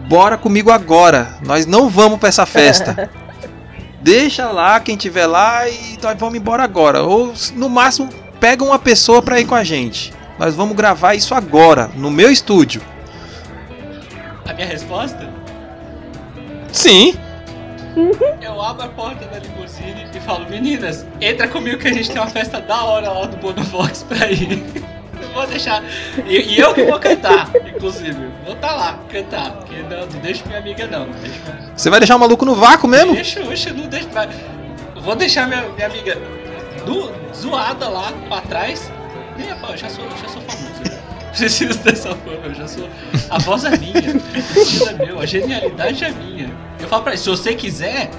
Bora 0.08 0.36
comigo 0.36 0.72
agora. 0.72 1.36
Nós 1.44 1.66
não 1.66 1.88
vamos 1.88 2.18
pra 2.18 2.28
essa 2.28 2.44
festa. 2.44 3.08
Deixa 4.02 4.50
lá 4.50 4.80
quem 4.80 4.96
tiver 4.96 5.26
lá 5.26 5.68
e 5.68 5.96
nós 6.02 6.18
vamos 6.18 6.36
embora 6.36 6.64
agora. 6.64 7.04
Ou 7.04 7.32
no 7.54 7.68
máximo 7.68 8.08
pega 8.40 8.64
uma 8.64 8.78
pessoa 8.78 9.22
pra 9.22 9.40
ir 9.40 9.44
com 9.44 9.54
a 9.54 9.62
gente. 9.62 10.12
Nós 10.36 10.54
vamos 10.54 10.76
gravar 10.76 11.14
isso 11.14 11.32
agora, 11.32 11.90
no 11.94 12.10
meu 12.10 12.30
estúdio. 12.30 12.82
A 14.48 14.52
minha 14.52 14.66
resposta? 14.66 15.28
Sim. 16.72 17.14
Eu 18.42 18.60
abro 18.60 18.84
a 18.84 18.88
porta 18.88 19.24
da 19.24 19.38
limusine 19.38 20.06
e 20.14 20.20
falo, 20.20 20.48
meninas, 20.50 21.06
entra 21.20 21.48
comigo 21.48 21.78
que 21.78 21.88
a 21.88 21.92
gente 21.92 22.10
tem 22.10 22.20
uma 22.20 22.28
festa 22.28 22.60
da 22.60 22.84
hora 22.84 23.10
lá 23.10 23.26
do 23.26 23.38
Bonovox 23.38 24.02
pra 24.02 24.30
ir. 24.30 24.62
Eu 25.20 25.28
vou 25.30 25.46
deixar. 25.46 25.82
E, 26.26 26.40
e 26.40 26.60
eu 26.60 26.74
que 26.74 26.84
vou 26.84 26.98
cantar, 27.00 27.50
inclusive. 27.74 28.30
Vou 28.44 28.54
tá 28.56 28.74
lá, 28.74 28.98
cantar. 29.08 29.50
Porque 29.52 29.80
não, 29.82 30.00
não 30.00 30.20
deixo 30.20 30.46
minha 30.46 30.58
amiga 30.58 30.86
não. 30.86 31.06
Minha 31.06 31.72
Você 31.74 31.88
vai 31.88 31.98
deixar 31.98 32.16
o 32.16 32.18
maluco 32.18 32.44
no 32.44 32.54
vácuo 32.54 32.86
mesmo? 32.86 33.14
Deixa, 33.14 33.42
oxe, 33.42 33.72
não 33.72 33.86
deixa. 33.86 34.06
Vou 34.94 35.16
deixar 35.16 35.48
minha, 35.48 35.62
minha 35.70 35.86
amiga 35.86 36.18
do, 36.84 37.10
zoada 37.34 37.88
lá 37.88 38.12
pra 38.28 38.42
trás. 38.42 38.92
A 39.38 39.72
eu 39.72 39.76
já 39.76 39.88
sou, 39.88 40.04
já 40.10 40.28
sou 40.28 40.42
famoso. 40.42 40.82
né? 40.84 40.98
Preciso 41.36 41.78
dessa 41.78 42.10
fama, 42.10 42.44
eu 42.44 42.54
já 42.54 42.68
sou. 42.68 42.88
A 43.30 43.38
voz 43.38 43.64
é 43.64 43.70
minha, 43.76 43.92
o 43.94 44.88
é 44.88 45.06
meu, 45.06 45.20
a 45.20 45.26
genialidade 45.26 46.04
é 46.04 46.10
minha. 46.10 46.65
Eu 46.78 46.88
falo 46.88 47.02
pra 47.02 47.12
ele, 47.12 47.20
se 47.20 47.28
você 47.28 47.54
quiser, 47.54 48.10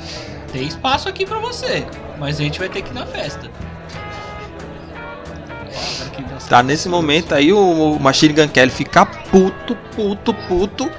tem 0.51 0.67
espaço 0.67 1.07
aqui 1.07 1.25
pra 1.25 1.37
você. 1.39 1.85
Mas 2.17 2.39
a 2.39 2.43
gente 2.43 2.59
vai 2.59 2.69
ter 2.69 2.81
que 2.81 2.89
ir 2.89 2.93
na 2.93 3.05
festa. 3.05 3.49
Tá, 6.49 6.63
nesse 6.63 6.87
momento 6.87 7.35
aí 7.35 7.51
o, 7.51 7.99
Machine 7.99 8.33
Gun 8.33 8.47
Kelly 8.47 8.71
fica 8.71 9.05
puto, 9.05 9.75
puto, 9.95 10.33
puto 10.33 10.89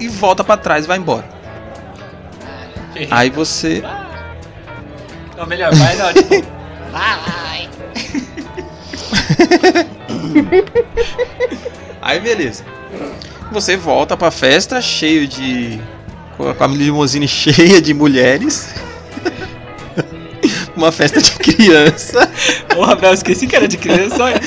e 0.00 0.08
volta 0.08 0.42
pra 0.42 0.56
trás 0.56 0.84
e 0.84 0.88
vai 0.88 0.98
embora. 0.98 1.24
Aí 3.10 3.30
você. 3.30 3.82
Não, 5.36 5.46
melhor, 5.46 5.72
vai 5.74 5.96
não, 5.96 6.12
tipo. 6.12 6.58
Vai! 6.90 7.68
Aí 12.00 12.18
beleza. 12.18 12.64
Você 13.52 13.76
volta 13.76 14.16
pra 14.16 14.30
festa 14.30 14.80
cheio 14.80 15.28
de. 15.28 15.78
Com 16.38 16.48
a- 16.48 16.54
com 16.54 16.64
a 16.64 16.66
limusine 16.68 17.28
cheia 17.28 17.82
de 17.82 17.92
mulheres. 17.92 18.68
Uma 20.76 20.90
festa 20.92 21.20
de 21.20 21.32
criança. 21.32 22.30
Porra, 22.74 22.94
Bel, 22.94 23.12
esqueci 23.12 23.46
que 23.48 23.56
era 23.56 23.66
de 23.68 23.76
criança, 23.76 24.22
olha. 24.22 24.40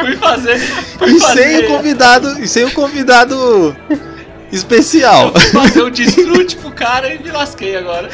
fui 0.00 0.16
fazer. 0.16 0.58
Fui 0.60 1.10
E 1.16 1.20
fazer, 1.20 1.42
sem 1.42 1.58
o 1.58 1.66
convidado. 1.68 2.40
E 2.42 2.46
sem 2.48 2.64
o 2.64 2.70
convidado 2.70 3.76
especial. 4.52 5.32
fui 5.32 5.50
fazer 5.50 5.82
um 5.82 5.90
desfrute 5.90 6.56
pro 6.56 6.70
cara 6.70 7.12
e 7.12 7.18
me 7.20 7.30
lasquei 7.32 7.74
agora. 7.76 8.08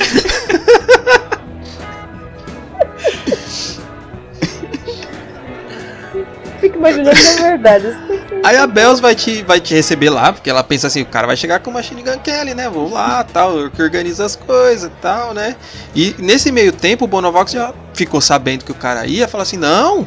Fico 6.61 6.77
imaginando 6.77 7.11
que 7.17 7.27
é 7.27 7.43
verdade. 7.57 7.97
Aí 8.43 8.57
a 8.57 8.67
Bells 8.67 9.03
vai 9.03 9.15
te, 9.15 9.43
vai 9.43 9.61
te 9.61 9.75
receber 9.75 10.09
lá, 10.09 10.33
porque 10.33 10.49
ela 10.49 10.65
pensa 10.65 10.87
assim, 10.87 11.03
o 11.03 11.07
cara 11.07 11.27
vai 11.27 11.37
chegar 11.37 11.61
com 11.61 11.71
o 11.71 11.75
Machine 11.75 12.03
Gun 12.03 12.19
Kelly, 12.21 12.55
né? 12.55 12.71
Vou 12.71 12.91
lá, 12.91 13.23
tal, 13.23 13.59
eu 13.59 13.71
que 13.71 13.83
organiza 13.83 14.25
as 14.25 14.35
coisas 14.35 14.91
tal, 15.03 15.35
né? 15.35 15.57
E 15.95 16.15
nesse 16.19 16.51
meio 16.51 16.73
tempo 16.73 17.05
o 17.05 17.09
Bonovox 17.09 17.53
já 17.53 17.75
ficou 17.93 18.21
sabendo 18.21 18.65
que 18.65 18.73
o 18.73 18.75
cara 18.75 19.07
ia, 19.07 19.29
fala 19.29 19.43
assim, 19.43 19.59
não, 19.59 20.01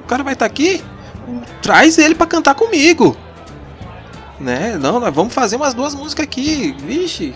o 0.00 0.06
cara 0.06 0.22
vai 0.22 0.34
estar 0.34 0.46
aqui, 0.46 0.82
traz 1.60 1.98
ele 1.98 2.14
pra 2.14 2.26
cantar 2.26 2.54
comigo. 2.54 3.16
Né? 4.38 4.76
Não, 4.80 5.00
nós 5.00 5.12
vamos 5.14 5.34
fazer 5.34 5.56
umas 5.56 5.74
duas 5.74 5.94
músicas 5.94 6.24
aqui, 6.24 6.74
vixe. 6.78 7.34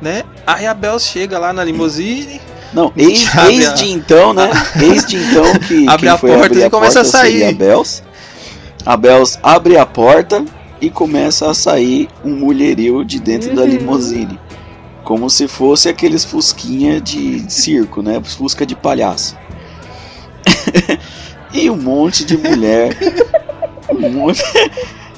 Né? 0.00 0.22
Aí 0.46 0.66
a 0.66 0.74
Bells 0.74 1.06
chega 1.06 1.38
lá 1.38 1.52
na 1.52 1.62
limusine, 1.64 2.40
Não, 2.72 2.92
eis 2.96 3.28
a- 3.36 3.74
de 3.74 3.90
então, 3.90 4.32
né? 4.32 4.48
Eis 4.80 5.04
de 5.04 5.16
então 5.16 5.58
que 5.66 5.88
Abre 5.88 6.08
a 6.08 6.16
porta 6.16 6.58
e 6.58 6.70
começa 6.70 7.00
a 7.00 7.04
sair. 7.04 7.44
A 7.44 7.52
Bells. 7.52 8.02
A 8.86 8.96
Bells 8.96 9.38
abre 9.42 9.76
a 9.76 9.84
porta 9.86 10.44
e 10.80 10.88
começa 10.88 11.50
a 11.50 11.54
sair 11.54 12.08
um 12.24 12.34
mulherio 12.36 13.04
de 13.04 13.20
dentro 13.20 13.54
da 13.54 13.62
Uhum. 13.62 13.68
limusine. 13.68 14.38
Como 15.04 15.28
se 15.28 15.46
fosse 15.48 15.88
aqueles 15.88 16.24
fusquinha 16.24 17.00
de 17.00 17.44
circo, 17.50 18.02
né? 18.02 18.20
Fusca 18.22 18.64
de 18.64 18.74
palhaço. 18.74 19.36
e 21.52 21.68
um 21.70 21.76
monte 21.76 22.24
de 22.24 22.36
mulher. 22.36 22.96
Um 23.92 24.08
monte... 24.08 24.40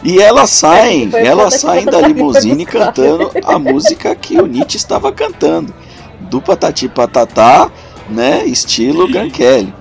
E 0.03 0.19
elas 0.19 0.49
saem, 0.49 1.11
elas 1.13 1.61
saem 1.61 1.85
da 1.85 2.01
limusine 2.01 2.65
cantando 2.65 3.31
a 3.45 3.59
música 3.59 4.15
que 4.17 4.41
o 4.41 4.47
Nietzsche 4.47 4.79
estava 4.79 5.13
cantando. 5.13 5.75
Do 6.21 6.41
Patati 6.41 6.89
Patatá, 6.89 7.71
né? 8.09 8.45
Estilo 8.47 9.07
Gun 9.07 9.31
Kelly. 9.31 9.73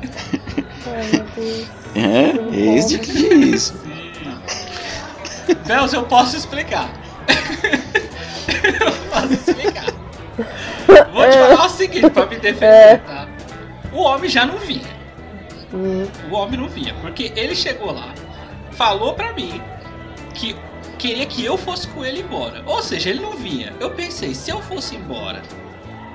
É, 1.96 2.56
eis 2.56 2.86
que 2.98 3.28
é 3.28 3.34
isso. 3.36 3.74
Bells, 5.66 5.94
eu 5.96 6.04
posso 6.04 6.36
explicar. 6.38 6.90
eu 8.48 8.92
posso 9.10 9.34
explicar. 9.34 9.86
Vou 11.14 11.30
te 11.30 11.38
falar 11.38 11.66
o 11.66 11.70
seguinte 11.70 12.10
pra 12.10 12.26
me 12.26 12.38
defender, 12.38 12.66
É. 12.66 12.98
tá? 12.98 13.28
O 13.92 14.02
homem 14.02 14.30
já 14.30 14.46
não 14.46 14.58
vinha. 14.58 14.90
Hum, 15.74 16.06
O 16.30 16.36
homem 16.36 16.60
não 16.60 16.70
vinha. 16.70 16.94
Porque 17.02 17.32
ele 17.36 17.56
chegou 17.56 17.92
lá, 17.92 18.10
falou 18.72 19.14
pra 19.14 19.34
mim 19.34 19.62
que 20.34 20.56
queria 20.98 21.26
que 21.26 21.44
eu 21.44 21.58
fosse 21.58 21.88
com 21.90 22.06
ele 22.06 22.22
embora. 22.22 22.64
Ou 22.66 22.82
seja, 22.82 23.10
ele 23.10 23.20
não 23.20 23.34
vinha. 23.34 23.74
Eu 23.80 23.92
pensei, 23.92 24.34
se 24.34 24.50
eu 24.52 24.62
fosse 24.62 24.96
embora 24.96 25.42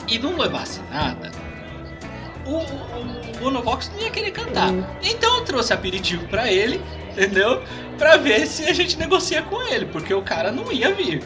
e 0.08 0.18
não 0.18 0.36
levasse 0.38 0.80
nada, 0.90 1.30
o, 2.46 2.50
o, 2.52 2.60
o 2.60 3.38
Bonovox 3.40 3.90
não 3.94 4.00
ia 4.02 4.10
querer 4.10 4.30
cantar. 4.30 4.70
Hum. 4.70 4.84
Eu 5.02 5.10
trouxe 5.56 5.72
aperitivo 5.72 6.28
pra 6.28 6.52
ele, 6.52 6.82
entendeu? 7.12 7.62
Pra 7.96 8.18
ver 8.18 8.46
se 8.46 8.68
a 8.68 8.74
gente 8.74 8.98
negocia 8.98 9.40
com 9.40 9.62
ele, 9.62 9.86
porque 9.86 10.12
o 10.12 10.20
cara 10.20 10.52
não 10.52 10.70
ia 10.70 10.92
vir. 10.92 11.22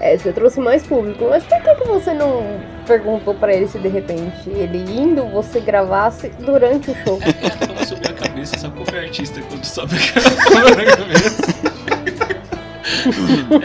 É, 0.00 0.16
você 0.16 0.32
trouxe 0.32 0.58
mais 0.60 0.82
público. 0.82 1.26
Mas 1.28 1.44
por 1.44 1.60
que, 1.60 1.74
que 1.74 1.84
você 1.86 2.14
não 2.14 2.58
perguntou 2.86 3.34
pra 3.34 3.52
ele 3.52 3.68
se 3.68 3.78
de 3.78 3.88
repente 3.88 4.48
ele 4.48 4.78
indo 4.78 5.26
você 5.26 5.60
gravasse 5.60 6.30
durante 6.38 6.90
o 6.90 6.94
show? 7.04 7.20
É, 7.22 7.66
quando 7.66 7.86
subiu 7.86 8.10
a 8.10 8.14
cabeça, 8.14 8.58
sabe 8.58 8.82
como 8.82 8.96
é 8.96 9.00
artista 9.00 9.42
quando 9.42 9.64
sobe 9.66 9.96
a 10.00 10.96
cabeça? 10.96 11.42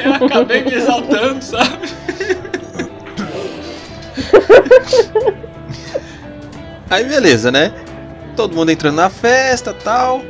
Eu 0.04 0.26
acabei 0.26 0.62
me 0.66 0.74
exaltando, 0.74 1.42
sabe? 1.42 1.88
Aí 6.90 7.04
beleza, 7.04 7.52
né? 7.52 7.72
Todo 8.36 8.56
mundo 8.56 8.72
entrando 8.72 8.96
na 8.96 9.10
festa 9.10 9.74
tal. 9.74 10.22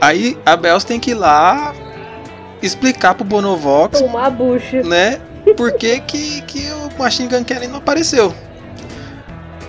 Aí 0.00 0.36
a 0.44 0.56
Bells 0.56 0.84
tem 0.86 0.98
que 0.98 1.10
ir 1.12 1.14
lá 1.14 1.74
explicar 2.62 3.14
pro 3.14 3.24
Bonovox, 3.24 4.00
Tomar 4.00 4.26
a 4.26 4.30
bucha. 4.30 4.82
né? 4.82 5.20
Por 5.56 5.72
que, 5.72 6.00
que, 6.00 6.40
que 6.42 6.68
o 6.72 6.98
Machine 6.98 7.28
Gun 7.28 7.42
Kelly 7.44 7.66
não 7.66 7.78
apareceu. 7.78 8.32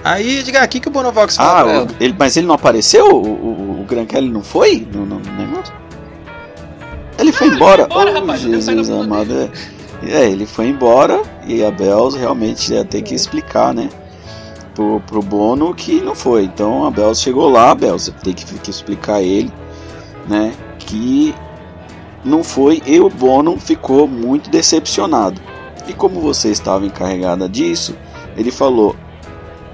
Aí, 0.03 0.44
diga 0.44 0.62
aqui 0.62 0.80
que 0.80 0.88
o 0.88 0.92
Bonovox 0.92 1.39
Ah, 1.39 1.63
o- 1.65 1.88
ele, 2.03 2.13
mas 2.18 2.36
ele 2.38 2.46
não 2.46 2.56
apareceu? 2.56 3.08
O, 3.08 3.25
o, 3.25 3.82
o 3.82 3.86
Gran 3.86 4.06
Kelly 4.06 4.30
não 4.30 4.44
foi 4.44 4.86
no, 4.94 5.06
no- 5.06 5.20
no 5.20 5.32
negócio? 5.38 5.74
Ele 7.18 7.32
foi 7.32 7.48
ele 7.48 7.56
embora. 7.56 7.88
foi 7.89 8.01
embora, 8.01 8.12
oh, 8.12 8.20
rapaz, 8.22 8.42
Jesus 8.42 8.89
amado. 8.89 9.50
É, 10.03 10.12
É, 10.24 10.30
ele 10.30 10.46
foi 10.46 10.68
embora 10.68 11.22
e 11.48 11.63
a 11.63 11.72
Bells 11.72 12.18
realmente 12.18 12.74
ia 12.74 12.84
ter 12.84 13.01
que 13.01 13.15
explicar, 13.15 13.74
né? 13.74 13.89
Pro, 14.74 15.00
pro 15.01 15.22
Bono 15.22 15.74
que 15.74 16.01
não 16.01 16.15
foi. 16.15 16.44
Então 16.44 16.86
a 16.86 16.92
Bells 16.92 17.22
chegou 17.22 17.50
lá, 17.50 17.72
a 17.72 17.75
Bells 17.75 18.12
tem 18.24 18.34
que, 18.34 18.46
que 18.46 18.70
explicar 18.70 19.22
ele, 19.22 19.51
né, 20.27 20.53
que 20.80 21.34
não 22.24 22.44
foi 22.44 22.82
e 22.86 23.00
o 23.00 23.10
Bono 23.10 23.58
ficou 23.60 24.08
muito 24.08 24.50
decepcionado. 24.50 25.42
E 25.88 25.94
como 25.94 26.22
você 26.22 26.50
estava 26.50 26.86
encarregada 26.86 27.50
disso, 27.50 27.96
ele 28.38 28.51
falou: 28.51 28.96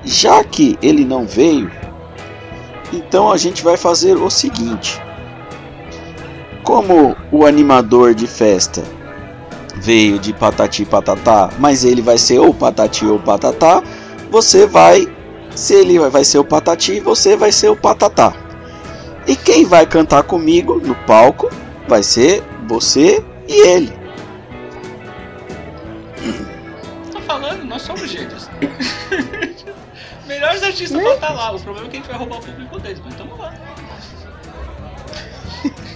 já 0.03 0.44
que 0.44 0.77
ele 0.82 1.06
não 1.06 1.25
veio, 1.25 1.72
então 2.91 3.32
a 3.32 3.38
gente 3.38 3.63
vai 3.63 3.77
fazer 3.77 4.18
o 4.18 4.29
seguinte: 4.29 5.00
como 6.63 7.15
o 7.32 7.46
animador 7.46 8.15
de 8.15 8.25
festa 8.25 8.84
veio 9.75 10.20
de 10.20 10.34
Patati 10.34 10.84
Patatá, 10.84 11.50
mas 11.58 11.84
ele 11.84 12.01
vai 12.01 12.18
ser 12.18 12.39
ou 12.39 12.53
Patati 12.53 13.06
ou 13.06 13.20
Patatá, 13.20 13.84
você 14.29 14.65
vai, 14.65 15.07
se 15.55 15.74
ele 15.74 16.00
vai 16.00 16.24
ser 16.24 16.39
o 16.39 16.45
Patati, 16.45 17.00
você 17.00 17.36
vai 17.36 17.51
ser 17.51 17.69
o 17.69 17.75
Patatá. 17.75 18.33
E 19.27 19.36
quem 19.36 19.65
vai 19.65 19.86
cantar 19.86 20.24
comigo 20.24 20.79
no 20.79 20.95
palco 20.95 21.50
vai 21.88 22.01
ser 22.03 22.43
você 22.67 23.24
e 23.48 23.67
ele. 23.67 23.93
Tô 27.12 27.19
falando, 27.21 27.63
nós 27.65 27.81
somos 27.81 28.09
gênios. 28.09 28.50
Melhores 30.27 30.62
artistas 30.62 31.01
vão 31.01 31.13
estar 31.13 31.33
lá. 31.33 31.51
O 31.51 31.59
problema 31.59 31.88
é 31.88 31.89
que 31.89 31.98
a 31.98 32.00
gente 32.00 32.09
vai 32.09 32.17
roubar 32.17 32.38
o 32.38 32.41
público 32.41 32.79
deles, 32.79 33.01
mas 33.03 33.15
tamo 33.15 33.36
lá. 33.38 33.53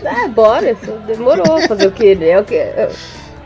É, 0.03 0.27
bora, 0.27 0.75
demorou 1.07 1.61
fazer 1.67 1.87
o 1.87 1.91
que? 1.91 2.17
É 2.23 2.39
o 2.39 2.43
que? 2.43 2.57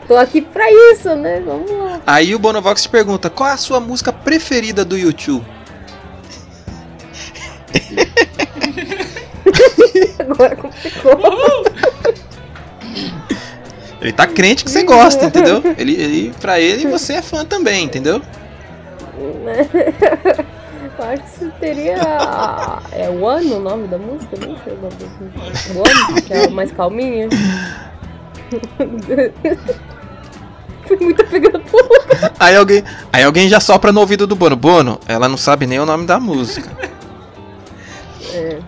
Tô 0.07 0.15
aqui 0.15 0.41
pra 0.41 0.65
isso, 0.93 1.13
né? 1.15 1.41
Vamos 1.41 1.69
lá. 1.69 2.01
Aí 2.07 2.33
o 2.33 2.39
Bonovox 2.39 2.83
te 2.83 2.89
pergunta: 2.89 3.29
qual 3.29 3.49
é 3.49 3.53
a 3.53 3.57
sua 3.57 3.79
música 3.79 4.13
preferida 4.13 4.85
do 4.85 4.97
YouTube? 4.97 5.45
Agora 10.19 10.55
complicou. 10.55 11.17
Ele 13.99 14.13
tá 14.13 14.27
crente 14.27 14.63
que 14.63 14.69
você 14.71 14.83
gosta, 14.83 15.25
entendeu? 15.25 15.61
Ele, 15.77 15.95
ele, 15.95 16.31
pra 16.39 16.59
ele, 16.59 16.85
você 16.87 17.13
é 17.13 17.21
fã 17.21 17.43
também, 17.43 17.85
entendeu? 17.85 18.21
Eu 19.17 19.49
acho 21.05 21.23
que 21.23 21.29
isso 21.29 21.51
teria. 21.59 21.97
É 22.91 23.09
One 23.09 23.53
o 23.53 23.59
nome 23.59 23.87
da 23.87 23.97
música? 23.97 24.37
Não 24.39 24.55
sei 24.63 24.73
o 24.73 24.77
nome 24.77 24.93
da 24.95 25.07
música. 25.19 25.79
One, 25.79 26.21
que 26.21 26.33
é 26.33 26.47
mais 26.47 26.71
calminha. 26.71 27.27
Foi 30.87 30.97
muito 30.97 31.25
pegando 31.25 31.59
fogo. 31.65 31.89
Aí 32.39 32.55
alguém, 32.55 32.83
aí 33.11 33.23
alguém 33.23 33.49
já 33.49 33.59
sopra 33.59 33.91
no 33.91 33.99
ouvido 33.99 34.25
do 34.25 34.35
Bono. 34.35 34.55
Bono, 34.55 34.99
ela 35.07 35.27
não 35.27 35.37
sabe 35.37 35.65
nem 35.67 35.79
o 35.79 35.85
nome 35.85 36.05
da 36.05 36.19
música. 36.19 36.69
É. 38.33 38.59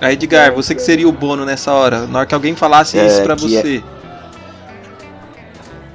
Aí, 0.00 0.14
Edgar, 0.14 0.52
você 0.54 0.74
que 0.74 0.82
seria 0.82 1.08
o 1.08 1.12
Bono 1.12 1.44
nessa 1.44 1.72
hora, 1.72 2.06
na 2.06 2.20
hora 2.20 2.26
que 2.26 2.34
alguém 2.34 2.54
falasse 2.54 2.98
É, 2.98 3.06
isso 3.06 3.22
pra 3.22 3.34
é- 3.34 3.36
você. 3.36 3.82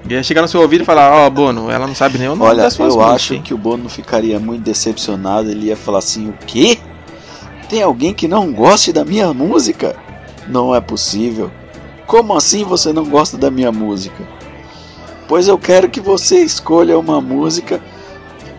Ia 0.10 0.24
chegar 0.24 0.42
no 0.42 0.48
seu 0.48 0.60
ouvido 0.62 0.82
e 0.82 0.86
falar, 0.86 1.12
ó, 1.14 1.30
Bono, 1.30 1.70
ela 1.70 1.86
não 1.86 1.94
sabe 1.94 2.18
nem 2.18 2.28
o 2.28 2.36
nome 2.36 2.50
Olha, 2.50 2.64
das 2.64 2.74
suas 2.74 2.94
eu 2.94 3.00
músicas. 3.00 3.16
acho 3.16 3.34
hein?" 3.36 3.42
que 3.44 3.54
o 3.54 3.58
Bono 3.58 3.88
ficaria 3.88 4.40
muito 4.40 4.64
decepcionado. 4.64 5.52
Ele 5.52 5.68
ia 5.68 5.78
falar 5.78 6.00
assim: 6.00 6.30
o 6.30 6.34
quê? 6.48 6.80
Tem 7.70 7.84
alguém 7.84 8.12
que 8.14 8.28
não 8.28 8.52
goste 8.52 8.92
da 8.92 9.06
minha 9.06 9.32
música? 9.34 9.96
Não 10.50 10.74
é 10.74 10.82
possível. 10.82 11.52
Como 12.08 12.36
assim 12.36 12.64
você 12.64 12.92
não 12.92 13.06
gosta 13.06 13.38
da 13.38 13.52
minha 13.52 13.72
música? 13.72 14.28
Pois 15.28 15.48
eu 15.48 15.60
quero 15.60 15.88
que 15.90 16.02
você 16.02 16.40
escolha 16.40 16.98
uma 16.98 17.22
música. 17.22 17.80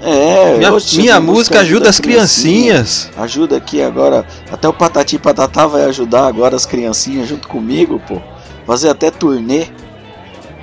É, 0.01 0.57
Minha, 0.57 0.73
oxe, 0.73 0.97
minha 0.99 1.21
música 1.21 1.61
ajuda 1.61 1.91
as 1.91 1.99
criancinhas. 1.99 3.07
criancinhas. 3.07 3.19
Ajuda 3.19 3.57
aqui 3.57 3.83
agora. 3.83 4.25
Até 4.51 4.69
o 4.69 4.73
Patati 4.73 5.19
Patatá 5.19 5.67
vai 5.67 5.85
ajudar 5.85 6.27
agora 6.27 6.55
as 6.55 6.65
criancinhas 6.65 7.29
junto 7.29 7.49
comigo, 7.49 8.01
pô. 8.07 8.23
Fazer 8.65 8.89
até 8.89 9.11
turnê. 9.11 9.67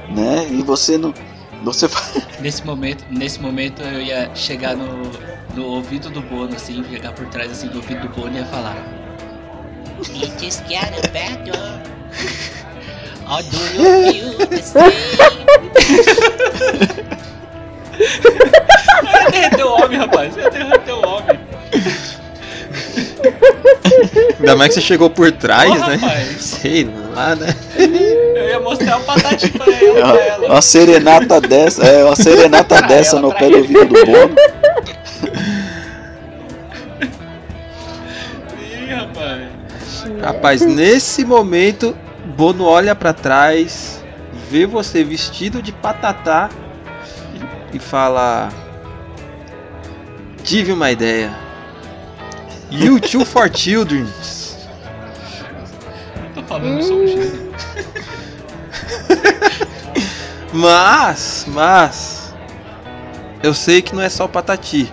Né? 0.09 0.47
E 0.49 0.63
você 0.63 0.97
não. 0.97 1.13
Você 1.63 1.89
Nesse 2.39 2.65
momento, 2.65 3.03
nesse 3.11 3.39
momento 3.41 3.81
eu 3.81 4.01
ia 4.01 4.33
chegar 4.33 4.75
no, 4.77 5.11
no 5.53 5.65
ouvido 5.65 6.09
do 6.09 6.21
Bono, 6.21 6.55
assim, 6.55 6.83
chegar 6.89 7.11
por 7.11 7.25
trás 7.27 7.51
assim, 7.51 7.67
do 7.67 7.77
ouvido 7.77 8.07
do 8.07 8.09
Bono 8.09 8.33
e 8.33 8.37
ia 8.37 8.45
falar. 8.45 8.77
You 10.13 10.27
just 10.39 10.63
got 10.69 10.91
better. 11.11 11.81
Or 13.29 13.41
do 13.41 13.57
you 13.73 14.11
feel 14.11 14.47
the 14.47 14.61
same? 14.61 14.93
Derreter 19.31 19.65
o 19.65 19.69
homem, 19.83 19.97
rapaz. 19.97 20.37
Ia 20.37 20.49
derreter 20.49 20.93
o 20.93 21.07
homem. 21.07 21.39
Ainda 24.39 24.55
mais 24.55 24.69
que 24.69 24.75
você 24.75 24.81
chegou 24.81 25.09
por 25.09 25.31
trás, 25.31 25.69
Ô, 25.71 25.87
né? 25.87 25.95
rapaz. 25.95 26.27
Sei 26.39 26.87
lá, 27.13 27.35
né? 27.35 27.55
Eu 27.77 28.47
ia 28.49 28.59
mostrar 28.59 28.97
o 28.97 29.01
patati 29.01 29.49
pra 29.49 29.65
ela, 29.73 30.17
ela. 30.17 30.47
Uma 30.47 30.61
serenata 30.61 31.41
dessa, 31.41 31.85
é, 31.85 32.03
uma 32.03 32.15
serenata 32.15 32.77
Pra 32.77 32.87
dessa 32.87 33.17
ela, 33.17 33.27
no 33.27 33.33
pé 33.33 33.49
do 33.49 33.57
ouvido 33.57 33.85
do 33.85 34.05
Bono. 34.05 34.35
Rapaz, 40.47 40.61
nesse 40.61 41.25
momento, 41.25 41.93
Bono 42.37 42.63
olha 42.63 42.95
pra 42.95 43.11
trás, 43.11 44.01
vê 44.49 44.65
você 44.65 45.03
vestido 45.03 45.61
de 45.61 45.73
patatá 45.73 46.49
e, 47.73 47.79
fala: 47.79 48.47
Tive 50.45 50.71
uma 50.71 50.89
ideia. 50.89 51.37
You 52.71 52.97
Two 53.01 53.25
for 53.25 53.53
Children. 53.53 54.07
Tô 56.33 56.41
falando, 56.43 56.77
um 56.77 57.07
gênio. 57.07 57.53
Mas, 60.53 61.45
mas, 61.49 62.33
eu 63.43 63.53
sei 63.53 63.81
que 63.81 63.93
não 63.93 64.01
é 64.01 64.07
só 64.07 64.29
patati. 64.29 64.91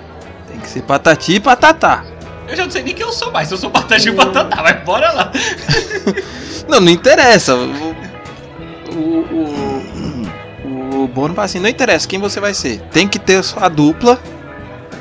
Tem 0.48 0.58
que 0.58 0.68
ser 0.68 0.82
patati 0.82 1.36
e 1.36 1.40
patatá. 1.40 2.04
Eu 2.48 2.56
já 2.56 2.64
não 2.64 2.70
sei 2.70 2.82
nem 2.82 2.94
quem 2.94 3.04
eu 3.04 3.12
sou 3.12 3.32
mais, 3.32 3.50
eu 3.50 3.56
sou 3.56 3.70
patati 3.70 4.08
e 4.08 4.12
patatá, 4.12 4.62
mas 4.62 4.84
bora 4.84 5.12
lá. 5.12 5.32
Não, 6.68 6.80
não 6.80 6.90
interessa. 6.90 7.54
O, 7.54 7.60
o, 8.94 9.84
o, 10.64 11.04
o 11.04 11.08
Bono 11.08 11.34
fala 11.34 11.44
assim: 11.44 11.60
não 11.60 11.68
interessa 11.68 12.08
quem 12.08 12.18
você 12.18 12.40
vai 12.40 12.54
ser. 12.54 12.80
Tem 12.90 13.06
que 13.06 13.18
ter 13.18 13.44
sua 13.44 13.68
dupla 13.68 14.18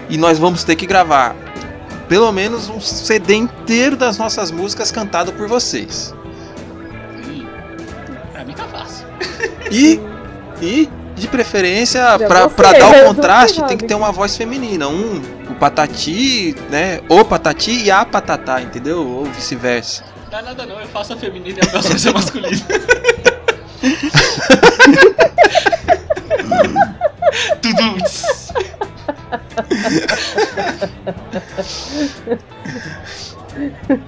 e 0.10 0.18
nós 0.18 0.38
vamos 0.38 0.66
ter 0.66 0.76
que 0.76 0.86
gravar 0.86 1.34
pelo 2.10 2.32
menos 2.32 2.70
um 2.70 2.82
CD 2.82 3.36
inteiro 3.36 3.96
das 3.96 4.18
nossas 4.18 4.52
músicas 4.52 4.92
cantado 4.92 5.32
por 5.34 5.48
vocês. 5.48 6.14
Ih, 7.30 7.48
Pra 8.32 8.44
mim 8.44 8.54
tá 8.54 8.66
fácil. 8.66 9.08
E, 9.72 10.00
e 10.62 10.90
de 11.24 11.28
preferência, 11.30 12.02
pra 12.20 12.48
dar 12.74 12.90
o 12.90 13.06
contraste, 13.06 13.64
tem 13.64 13.78
que 13.78 13.86
ter 13.86 13.96
uma 13.96 14.12
voz 14.12 14.36
feminina. 14.36 14.90
Um, 14.90 15.22
o 15.50 15.56
patati, 15.56 16.54
né? 16.70 17.00
O 17.08 17.24
patati 17.24 17.86
e 17.86 17.90
a 17.90 18.04
patatá, 18.04 18.62
entendeu? 18.62 19.08
Ou 19.08 19.24
vice-versa. 19.26 20.04
Não 20.24 20.30
dá 20.30 20.42
nada 20.42 20.66
não, 20.66 20.80
eu 20.80 20.88
faço 20.88 21.14
a 21.14 21.18
feminina 21.18 21.60
e 21.64 21.68
a 21.68 21.72
vai 21.80 21.98
ser 21.98 22.14
masculina. 22.14 22.66
Tudo. 27.62 27.84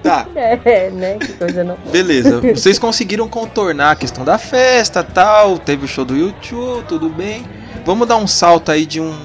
Tá. 0.02 0.26
É, 0.34 0.90
né? 0.90 1.16
Que 1.18 1.32
coisa 1.34 1.64
não. 1.64 1.76
Beleza, 1.90 2.40
vocês 2.54 2.78
conseguiram 2.78 3.28
contornar 3.28 3.92
a 3.92 3.96
questão 3.96 4.24
da 4.24 4.38
festa 4.38 5.02
tal, 5.02 5.58
teve 5.58 5.84
o 5.84 5.88
show 5.88 6.04
do 6.04 6.16
YouTube, 6.16 6.84
tudo 6.88 7.08
bem. 7.08 7.44
Vamos 7.84 8.08
dar 8.08 8.16
um 8.16 8.26
salto 8.26 8.70
aí 8.72 8.84
de 8.86 9.00
um- 9.00 9.16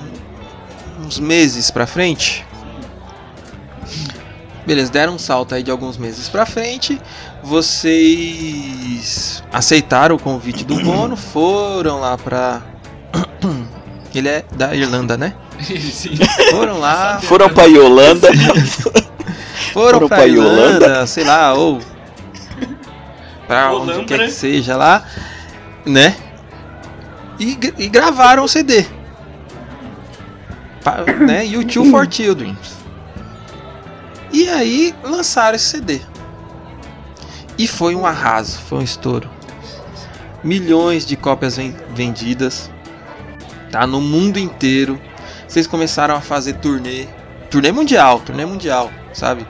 uns 1.04 1.20
meses 1.20 1.72
pra 1.72 1.88
frente. 1.88 2.46
Beleza, 4.66 4.92
deram 4.92 5.16
um 5.16 5.20
salto 5.20 5.56
aí 5.56 5.64
de 5.64 5.72
alguns 5.72 5.98
meses 5.98 6.30
pra 6.30 6.46
frente. 6.46 7.02
Vocês 7.44 9.44
aceitaram 9.52 10.16
o 10.16 10.20
convite 10.20 10.64
do 10.64 10.76
Bono, 10.76 11.18
foram 11.18 12.00
lá 12.00 12.16
pra. 12.18 12.62
Ele 14.14 14.28
é 14.30 14.44
da 14.56 14.76
Irlanda, 14.76 15.18
né? 15.18 15.34
Sim. 15.64 16.12
Foram 16.52 16.80
lá, 16.80 17.20
Foram 17.22 17.50
pra 17.50 17.66
Yolanda. 17.66 18.30
foram, 19.72 19.94
Foram 19.94 20.08
pra, 20.08 20.18
pra 20.18 20.28
Irlanda, 20.28 20.86
Irlanda. 20.86 21.08
sei 21.08 21.24
lá, 21.24 21.54
ou 21.54 21.80
pra 23.48 23.72
onde 23.74 23.92
Olambra. 23.92 24.06
quer 24.06 24.26
que 24.26 24.32
seja 24.32 24.76
lá, 24.78 25.04
né? 25.86 26.16
E, 27.40 27.58
e 27.78 27.88
gravaram 27.90 28.44
o 28.44 28.48
CD. 28.48 28.86
Pa- 30.84 31.04
né? 31.20 31.46
YouTube 31.46 31.90
for 31.92 32.08
Children. 32.12 32.58
E 34.32 34.48
aí 34.48 34.96
lançaram 35.04 35.56
esse 35.56 35.66
CD. 35.66 36.02
E 37.58 37.68
foi 37.68 37.96
um 37.96 38.06
arraso, 38.06 38.60
foi 38.62 38.80
um 38.80 38.84
estouro. 38.84 39.30
Milhões 40.44 41.06
de 41.06 41.16
cópias 41.16 41.58
ven- 41.58 41.76
vendidas. 41.94 42.72
tá? 43.72 43.86
No 43.86 44.02
mundo 44.02 44.38
inteiro. 44.40 45.00
Vocês 45.48 45.68
começaram 45.68 46.16
a 46.16 46.22
fazer 46.22 46.54
turnê, 46.54 47.08
turnê 47.50 47.72
mundial, 47.74 48.20
turnê 48.22 48.46
mundial, 48.46 48.90
sabe? 49.14 49.46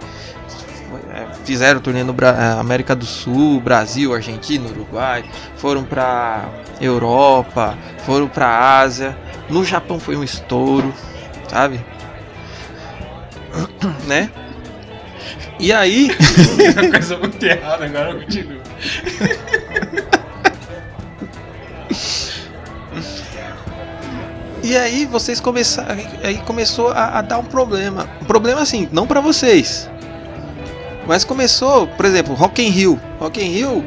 É, 1.14 1.26
Fizeram 1.46 1.80
turnê 1.80 2.04
no 2.04 2.12
Bra- 2.14 2.36
eh, 2.38 2.60
América 2.60 2.96
do 2.96 3.06
Sul, 3.06 3.60
Brasil, 3.62 4.14
Argentina, 4.14 4.68
Uruguai, 4.70 5.24
foram 5.56 5.84
pra 5.84 6.50
Europa, 6.82 7.78
foram 8.06 8.28
pra 8.28 8.80
Ásia. 8.80 9.18
No 9.50 9.64
Japão 9.64 10.00
foi 10.00 10.16
um 10.18 10.24
estouro, 10.24 10.94
sabe? 11.50 11.80
né? 14.08 14.30
E 15.60 15.72
aí, 15.72 16.10
coisa 16.92 17.18
muito 17.18 17.44
errada, 17.44 17.86
agora 17.86 18.12
eu 18.12 19.61
E 24.72 24.78
aí 24.78 25.06
vocês 25.06 25.42
começaram, 25.42 26.02
aí 26.24 26.38
começou 26.46 26.92
a, 26.92 27.20
a 27.20 27.22
dar 27.22 27.40
um 27.40 27.44
problema. 27.44 28.08
Um 28.22 28.24
problema 28.26 28.62
assim, 28.62 28.88
não 28.90 29.06
pra 29.06 29.20
vocês. 29.20 29.90
Mas 31.06 31.26
começou, 31.26 31.88
por 31.88 32.06
exemplo, 32.06 32.34
Rock 32.34 32.62
in 32.66 32.70
Rio. 32.70 32.98
Rock 33.20 33.44
in 33.44 33.50
Rio 33.52 33.86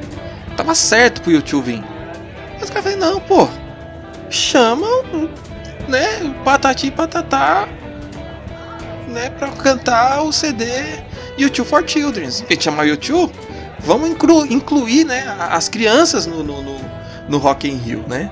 tava 0.59 0.75
certo 0.75 1.23
pro 1.23 1.33
YouTube 1.33 1.65
vir. 1.73 1.83
Mas 2.53 2.65
os 2.65 2.69
caras 2.69 2.85
falaram, 2.93 3.15
não, 3.15 3.21
pô. 3.21 3.49
Chama, 4.29 4.87
né, 5.89 6.19
o 6.23 6.35
Patati 6.45 6.91
Patatá, 6.91 7.67
né, 9.09 9.31
pra 9.31 9.49
cantar 9.53 10.23
o 10.23 10.33
CD 10.35 10.67
YouTube 11.39 11.67
for 11.67 11.83
Children. 11.89 12.27
Em 12.29 12.45
vez 12.45 12.59
de 12.59 12.63
chamar 12.63 12.85
YouTube, 12.85 13.33
vamos 13.79 14.11
inclu- 14.11 14.45
incluir, 14.53 15.05
né, 15.07 15.35
as 15.51 15.67
crianças 15.67 16.27
no, 16.27 16.43
no, 16.43 16.61
no, 16.61 16.77
no 17.27 17.39
Rock 17.39 17.67
in 17.71 17.77
Rio, 17.77 18.05
né. 18.07 18.31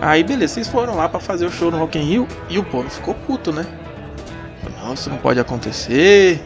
Aí 0.00 0.24
beleza, 0.24 0.54
vocês 0.54 0.68
foram 0.68 0.94
lá 0.96 1.08
pra 1.08 1.20
fazer 1.20 1.46
o 1.46 1.50
show 1.50 1.70
no 1.70 1.78
Rock 1.78 1.98
in 1.98 2.02
Rio 2.02 2.28
e 2.48 2.58
o 2.58 2.64
povo 2.64 2.88
ficou 2.88 3.14
puto, 3.14 3.52
né? 3.52 3.66
Falou, 4.62 4.78
Não, 4.86 4.94
isso 4.94 5.10
não 5.10 5.18
pode 5.18 5.38
acontecer. 5.38 6.40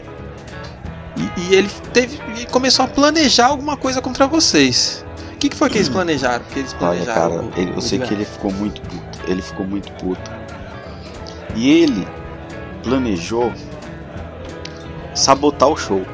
E, 1.17 1.41
e 1.41 1.55
ele 1.55 1.69
teve 1.93 2.19
e 2.41 2.45
começou 2.47 2.83
a 2.83 2.87
planejar 2.87 3.47
alguma 3.47 3.77
coisa 3.77 4.01
contra 4.01 4.27
vocês. 4.27 5.05
O 5.33 5.37
que, 5.37 5.49
que 5.49 5.55
foi 5.55 5.69
que 5.69 5.77
eles 5.77 5.87
planejaram? 5.89 6.43
Que 6.51 6.59
eles 6.59 6.71
Olha, 6.73 6.79
planejaram? 6.79 7.21
cara, 7.29 7.41
o- 7.43 7.51
ele, 7.55 7.71
eu 7.75 7.81
sei 7.81 7.99
que 7.99 8.13
ele 8.13 8.25
ficou 8.25 8.51
muito 8.51 8.81
puto. 8.81 9.19
Ele 9.27 9.41
ficou 9.41 9.65
muito 9.65 9.91
puto. 9.93 10.31
E 11.55 11.69
ele 11.83 12.05
planejou 12.83 13.53
sabotar 15.13 15.69
o 15.69 15.77
show. 15.77 16.05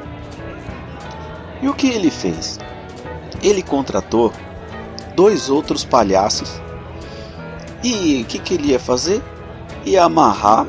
E 1.61 1.67
o 1.67 1.73
que 1.73 1.87
ele 1.87 2.11
fez? 2.11 2.59
Ele 3.41 3.63
contratou 3.63 4.31
dois 5.15 5.49
outros 5.49 5.83
palhaços. 5.83 6.61
E 7.83 8.21
o 8.21 8.25
que, 8.25 8.39
que 8.39 8.53
ele 8.53 8.69
ia 8.69 8.79
fazer? 8.79 9.21
Ia 9.85 10.03
amarrar. 10.03 10.67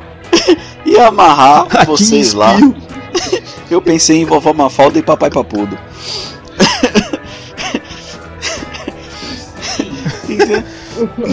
ia 0.84 1.06
amarrar 1.06 1.66
Aqui 1.70 1.86
vocês 1.86 2.32
lá. 2.32 2.56
Eu 3.70 3.80
pensei 3.80 4.18
em 4.18 4.24
vovó 4.24 4.52
Mafalda 4.52 4.98
e 4.98 5.02
papai 5.02 5.30
Papudo. 5.30 5.78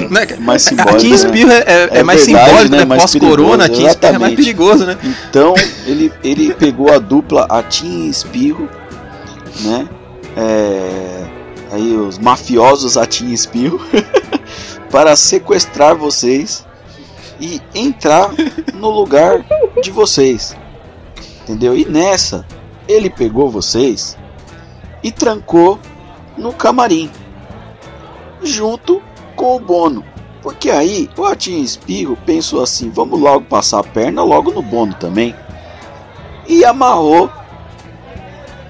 Né? 0.10 0.28
mais 0.40 0.66
Aqui 0.68 0.76
simbólico. 0.76 1.06
em 1.06 1.10
né? 1.10 1.16
espirro 1.16 1.52
é, 1.52 1.58
é- 1.58 1.90
é 1.92 2.00
É 2.00 2.04
mais 2.04 2.26
verdade, 2.26 2.48
simbólico, 2.50 2.72
né? 2.72 2.78
né? 2.80 2.86
Mais 2.86 3.02
Pós-corona, 3.02 3.66
aqui 3.66 3.84
em 3.84 3.88
espirro 3.88 4.16
é 4.16 4.20
mais 4.20 4.36
perigoso, 4.36 4.86
né? 4.86 4.98
Então 5.30 5.54
ele, 5.86 6.12
ele 6.24 6.54
pegou 6.54 6.92
a 6.92 6.98
dupla 6.98 7.46
Atim 7.50 8.06
e 8.06 8.10
Espirro, 8.10 8.70
né? 9.62 9.88
É, 10.36 11.24
aí 11.72 11.96
os 11.96 12.18
mafiosos 12.18 12.98
Atim 12.98 13.28
e 13.28 13.34
Espirro 13.34 13.80
para 14.92 15.16
sequestrar 15.16 15.96
vocês 15.96 16.66
e 17.40 17.62
entrar 17.74 18.30
no 18.74 18.90
lugar 18.90 19.44
de 19.82 19.90
vocês, 19.90 20.56
entendeu? 21.42 21.76
E 21.76 21.86
nessa 21.86 22.46
ele 22.88 23.10
pegou 23.10 23.50
vocês 23.50 24.18
e 25.02 25.12
trancou 25.12 25.80
no 26.38 26.54
camarim 26.54 27.10
junto 28.44 29.02
com 29.36 29.56
o 29.56 29.60
Bono. 29.60 30.04
Porque 30.42 30.70
aí 30.70 31.10
o 31.18 31.24
Atim 31.24 31.62
Espirro 31.62 32.18
pensou 32.26 32.62
assim: 32.62 32.90
vamos 32.90 33.20
logo 33.20 33.46
passar 33.46 33.80
a 33.80 33.84
perna 33.84 34.24
logo 34.24 34.52
no 34.52 34.62
Bono 34.62 34.94
também. 34.96 35.36
E 36.48 36.66
amarrou 36.66 37.30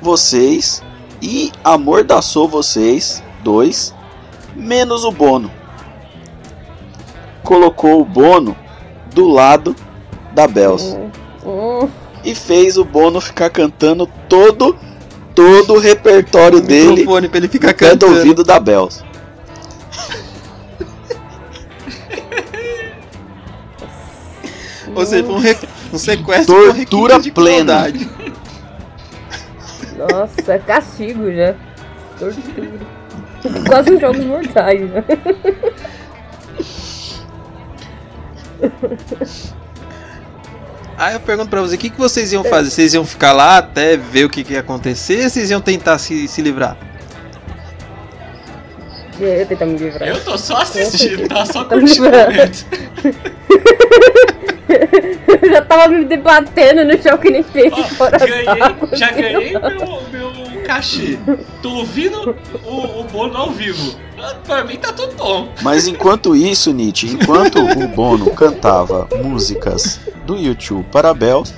vocês 0.01 0.83
e 1.21 1.51
amordaçou 1.63 2.47
vocês 2.47 3.23
dois, 3.43 3.93
menos 4.55 5.03
o 5.03 5.11
Bono. 5.11 5.60
Colocou 7.55 7.99
o 7.99 8.05
Bono 8.05 8.55
do 9.13 9.27
lado 9.27 9.75
da 10.33 10.47
Bells 10.47 10.95
Hum, 11.43 11.89
e 12.23 12.33
fez 12.33 12.77
o 12.77 12.85
Bono 12.85 13.19
ficar 13.19 13.49
cantando 13.49 14.07
todo 14.29 14.77
todo 15.35 15.73
o 15.73 15.77
repertório 15.79 16.61
dele 16.61 16.91
Microfone 17.01 17.27
pra 17.27 17.37
ele 17.39 17.49
ficar 17.49 17.73
cantando. 17.73 18.15
ouvido 18.15 18.41
da 18.41 18.57
Bells. 18.57 19.03
Ou 24.95 25.05
seja, 25.05 25.23
foi 25.23 25.35
um, 25.35 25.39
re- 25.39 25.57
um 25.93 25.97
sequestro 25.97 26.55
com 26.55 26.73
Tortura 26.73 27.19
de 27.19 27.31
plena. 27.31 27.83
crueldade. 27.91 28.09
Nossa, 29.97 30.53
é 30.53 30.59
castigo 30.59 31.31
já. 31.31 31.55
Tortura. 32.19 32.71
Quase 33.67 33.91
uns 33.93 34.01
jogos 34.01 34.25
mortais, 34.25 34.81
né? 34.89 35.03
Aí 40.97 41.13
eu 41.15 41.19
pergunto 41.19 41.49
pra 41.49 41.61
você, 41.61 41.75
o 41.75 41.77
que, 41.79 41.89
que 41.89 41.97
vocês 41.97 42.31
iam 42.31 42.43
fazer? 42.43 42.69
Vocês 42.69 42.93
iam 42.93 43.03
ficar 43.03 43.33
lá 43.33 43.57
até 43.57 43.97
ver 43.97 44.25
o 44.25 44.29
que, 44.29 44.43
que 44.43 44.53
ia 44.53 44.59
acontecer? 44.59 45.23
Ou 45.23 45.29
vocês 45.29 45.49
iam 45.49 45.59
tentar 45.59 45.97
se, 45.97 46.27
se 46.27 46.41
livrar? 46.43 46.77
Eu 49.19 49.45
tentar 49.45 49.65
me 49.65 49.77
livrar. 49.77 50.07
Eu 50.07 50.23
tô 50.23 50.37
só 50.37 50.57
assistindo, 50.57 51.27
tá? 51.27 51.45
Só 51.45 51.63
curtindo 51.69 52.03
o 52.03 52.05
livrando. 52.05 52.31
momento. 52.31 52.65
Eu 55.43 55.49
já 55.49 55.61
tava 55.61 55.87
me 55.89 56.05
debatendo 56.05 56.85
no 56.85 57.01
chão 57.01 57.17
que 57.17 57.29
nem 57.29 57.43
peixe 57.43 57.75
Ó, 57.77 57.83
fora 57.83 58.17
ganhei, 58.17 58.45
já 58.93 59.11
ganhei 59.11 59.51
meu, 59.51 60.01
meu 60.11 60.30
cachê. 60.61 61.17
Tô 61.61 61.69
ouvindo 61.77 62.35
o, 62.63 63.01
o 63.01 63.03
Bono 63.05 63.37
ao 63.37 63.51
vivo. 63.51 63.95
Pra 64.45 64.63
mim 64.63 64.77
tá 64.77 64.93
tudo 64.93 65.15
bom. 65.15 65.49
Mas 65.61 65.87
enquanto 65.87 66.35
isso, 66.35 66.71
Nietzsche, 66.71 67.07
enquanto 67.07 67.59
o 67.59 67.87
Bono 67.87 68.31
cantava 68.31 69.07
músicas 69.23 69.99
do 70.25 70.35
YouTube 70.35 70.85
para 70.91 71.09
a 71.09 71.13
Bells, 71.13 71.53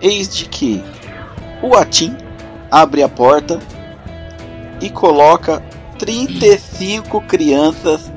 eis 0.00 0.28
de 0.28 0.46
que 0.46 0.82
o 1.62 1.74
Atim 1.76 2.16
abre 2.70 3.02
a 3.02 3.08
porta 3.08 3.58
e 4.80 4.90
coloca 4.90 5.62
35 5.98 7.20
crianças 7.22 8.12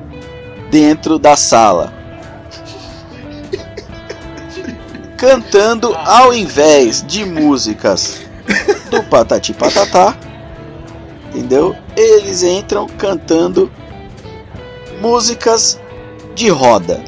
dentro 0.70 1.18
da 1.18 1.36
sala. 1.36 1.92
Cantando 5.16 5.94
ao 5.94 6.32
invés 6.32 7.04
de 7.06 7.24
músicas 7.24 8.22
do 8.90 9.02
Patati 9.04 9.52
Patatá, 9.52 10.16
entendeu? 11.28 11.74
Eles 11.96 12.42
entram 12.42 12.86
cantando 12.86 13.70
músicas 15.00 15.80
de 16.34 16.48
roda 16.48 17.02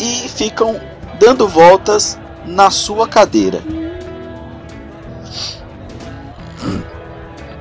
e 0.00 0.28
ficam 0.28 0.80
dando 1.18 1.48
voltas 1.48 2.18
na 2.44 2.70
sua 2.70 3.08
cadeira. 3.08 3.60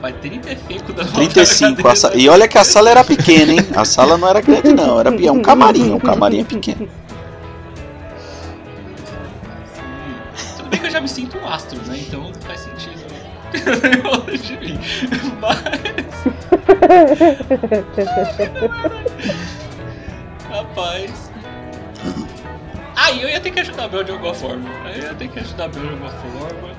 Vai 0.01 0.13
35 0.13 0.93
da 0.93 1.05
35. 1.05 1.87
a 1.87 1.95
sa- 1.95 2.11
E 2.13 2.29
olha 2.29 2.47
que 2.47 2.57
a 2.57 2.63
sala 2.63 2.89
era 2.91 3.03
pequena, 3.03 3.53
hein? 3.53 3.59
A 3.75 3.83
sala 3.83 4.17
não 4.17 4.27
era 4.27 4.39
grande, 4.41 4.71
não. 4.73 4.99
Era 4.99 5.09
um 5.11 5.41
camarim. 5.41 5.93
Um 5.93 5.99
camarim 5.99 6.43
pequeno. 6.43 6.87
Longe 14.03 14.37
de 14.37 14.57
mim. 14.57 14.79
Mas. 15.41 16.25
Rapaz. 20.49 21.31
Aí 22.95 23.21
eu 23.21 23.29
ia 23.29 23.39
ter 23.39 23.51
que 23.51 23.59
ajudar 23.59 23.85
a 23.85 23.87
Bel 23.87 24.03
de 24.03 24.11
alguma 24.11 24.33
forma. 24.33 24.69
Aí 24.85 24.99
eu 24.99 25.03
ia 25.07 25.13
ter 25.13 25.27
que 25.27 25.39
ajudar 25.39 25.65
a 25.65 25.67
Bel 25.67 25.83
de 25.83 25.89
alguma 25.89 26.11
forma. 26.11 26.75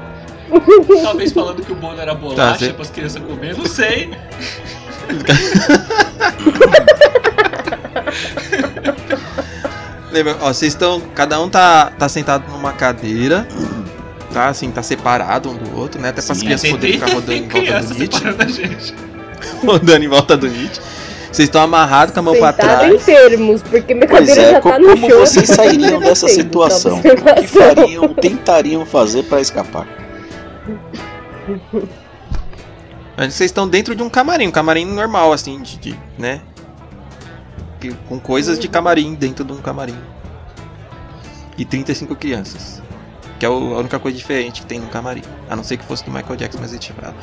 Talvez 1.02 1.32
falando 1.32 1.64
que 1.64 1.72
o 1.72 1.74
Bono 1.76 2.00
era 2.00 2.14
bolacha 2.14 2.66
cê- 2.66 2.72
para 2.72 2.82
as 2.82 2.90
crianças 2.90 3.22
comer, 3.22 3.56
não 3.56 3.66
sei. 3.66 4.10
Lembra, 10.10 10.36
ó, 10.40 10.52
vocês 10.52 10.72
estão. 10.72 11.00
Cada 11.14 11.40
um 11.40 11.48
tá, 11.48 11.90
tá 11.98 12.08
sentado 12.08 12.50
numa 12.50 12.72
cadeira. 12.72 13.46
Tá, 14.36 14.48
assim, 14.48 14.70
tá 14.70 14.82
separado 14.82 15.48
um 15.48 15.56
do 15.56 15.78
outro, 15.78 15.98
né? 15.98 16.10
Até 16.10 16.20
para 16.20 16.32
as 16.32 16.38
crianças 16.42 16.60
Tem 16.60 16.70
poderem 16.72 17.00
ficar 17.00 17.10
rodando 17.14 17.32
em 17.32 17.48
volta 17.48 17.82
do 17.86 17.94
Nietzsche. 17.94 18.94
rodando 19.64 20.04
em 20.04 20.08
volta 20.08 20.36
do 20.36 20.46
Nietzsche. 20.46 20.80
Vocês 21.32 21.48
estão 21.48 21.62
amarrados 21.62 22.12
com 22.12 22.20
a 22.20 22.22
mão 22.22 22.36
pra 22.36 22.52
trás. 22.52 22.92
em 22.92 22.98
termos, 22.98 23.62
porque 23.62 23.94
minha 23.94 24.06
Pois 24.06 24.28
cadeira 24.28 24.42
é, 24.42 24.52
já 24.52 24.60
co- 24.60 24.68
tá 24.72 24.78
no 24.78 24.88
como 24.90 25.08
chão. 25.08 25.18
vocês 25.20 25.48
eu 25.48 25.56
tô 25.56 25.62
sairiam 25.62 26.00
dessa 26.00 26.28
situação? 26.28 27.00
tá? 27.00 27.08
O 27.08 27.34
que 27.40 27.46
fariam, 27.46 28.08
tentariam 28.12 28.84
fazer 28.84 29.22
pra 29.22 29.40
escapar? 29.40 29.86
Mas 33.16 33.32
Vocês 33.32 33.48
estão 33.50 33.66
dentro 33.66 33.94
de 33.94 34.02
um 34.02 34.10
camarim, 34.10 34.48
um 34.48 34.52
camarim 34.52 34.84
normal, 34.84 35.32
assim, 35.32 35.62
de, 35.62 35.78
de- 35.78 35.98
né? 36.18 36.42
Com 38.06 38.20
coisas 38.20 38.58
de 38.58 38.68
camarim 38.68 39.14
dentro 39.14 39.46
de 39.46 39.52
um 39.54 39.62
camarim. 39.62 39.96
E 41.56 41.64
35 41.64 42.14
crianças. 42.16 42.75
Que 43.38 43.44
é 43.44 43.48
o- 43.50 43.74
a 43.74 43.78
única 43.80 43.98
coisa 43.98 44.16
diferente 44.16 44.62
que 44.62 44.66
tem 44.66 44.78
no 44.80 44.86
camarim. 44.88 45.22
A 45.50 45.54
não 45.56 45.62
ser 45.62 45.76
que 45.76 45.84
fosse 45.84 46.02
do 46.04 46.10
Michael 46.10 46.36
Jackson, 46.36 46.58
mas 46.60 46.70
ele 46.72 46.78
tinha 46.80 46.94
falado. 46.96 47.14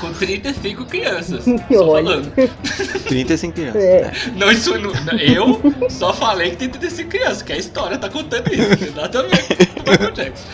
Com 0.00 0.12
35 0.12 0.84
crianças. 0.86 1.44
Só 1.72 1.88
Olha. 1.88 2.04
falando. 2.22 2.32
35 3.06 3.54
crianças. 3.54 3.82
É. 3.82 4.00
né? 4.02 4.12
Não, 4.36 4.50
isso 4.50 4.76
não, 4.78 4.92
não, 4.92 5.18
eu 5.18 5.60
só 5.88 6.12
falei 6.12 6.50
que 6.50 6.56
tem 6.56 6.68
35 6.68 7.08
crianças, 7.10 7.42
que 7.42 7.52
a 7.52 7.56
história 7.56 7.96
tá 7.98 8.08
contando 8.08 8.52
isso. 8.52 8.68
Não 8.68 8.76
tem 8.76 8.90
nada 8.94 9.18
a 9.20 9.22
ver 9.22 9.46
com 9.46 9.80
o 9.80 9.90
Michael 9.90 10.12
Jackson. 10.12 10.46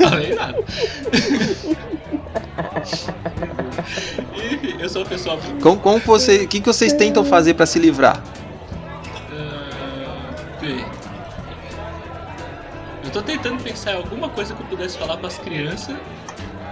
falei 0.10 0.34
nada. 0.34 0.58
Enfim, 4.52 4.76
eu 4.78 4.88
sou 4.88 5.02
uma 5.02 5.08
pessoa. 5.08 5.38
Como, 5.62 5.78
como 5.78 5.98
você, 6.00 6.38
o 6.44 6.48
que, 6.48 6.60
que 6.60 6.66
vocês 6.66 6.92
tentam 6.92 7.24
fazer 7.24 7.54
pra 7.54 7.66
se 7.66 7.78
livrar? 7.78 8.22
Eu 13.04 13.10
tô 13.10 13.22
tentando 13.22 13.62
pensar 13.62 13.92
em 13.92 13.96
alguma 13.96 14.28
coisa 14.28 14.54
que 14.54 14.62
eu 14.62 14.66
pudesse 14.66 14.98
falar 14.98 15.16
pras 15.16 15.38
crianças 15.38 15.96